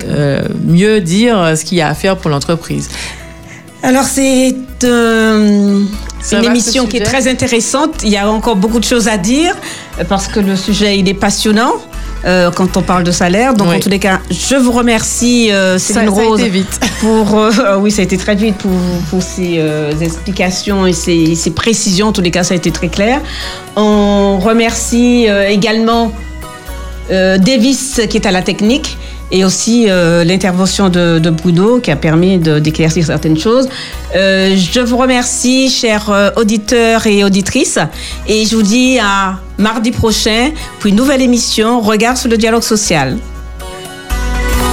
[0.04, 2.90] euh, mieux dire ce qu'il y a à faire pour l'entreprise.
[3.82, 4.54] Alors c'est
[6.20, 8.02] Ça une émission qui est très intéressante.
[8.02, 9.54] Il y a encore beaucoup de choses à dire
[10.08, 11.72] parce que le sujet il est passionnant.
[12.26, 13.54] euh, quand on parle de salaire.
[13.54, 13.76] Donc, Oui.
[13.76, 16.78] en tous les cas, je vous remercie, euh, Ça, Céline ça a Rose, été vite.
[17.00, 18.70] pour euh, oui, ça a été très vite pour,
[19.08, 22.08] pour ces euh, explications et ces, ces précisions.
[22.08, 23.22] En tous les cas, ça a été très clair.
[23.74, 26.12] On remercie également
[27.08, 28.96] Davis qui est à la technique
[29.32, 33.68] et aussi euh, l'intervention de, de Bruno qui a permis d'éclaircir certaines choses.
[34.16, 37.78] Euh, je vous remercie, chers euh, auditeurs et auditrices,
[38.26, 42.62] et je vous dis à mardi prochain pour une nouvelle émission Regard sur le dialogue
[42.62, 43.16] social.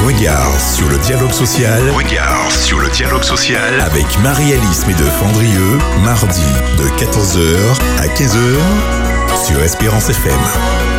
[0.05, 1.81] Regard sur le dialogue social.
[1.89, 6.39] Regard sur le dialogue social avec Marie-Alice Médeux-Fandrieux, mardi
[6.77, 7.57] de 14h
[7.99, 10.96] à 15h sur Espérance FM.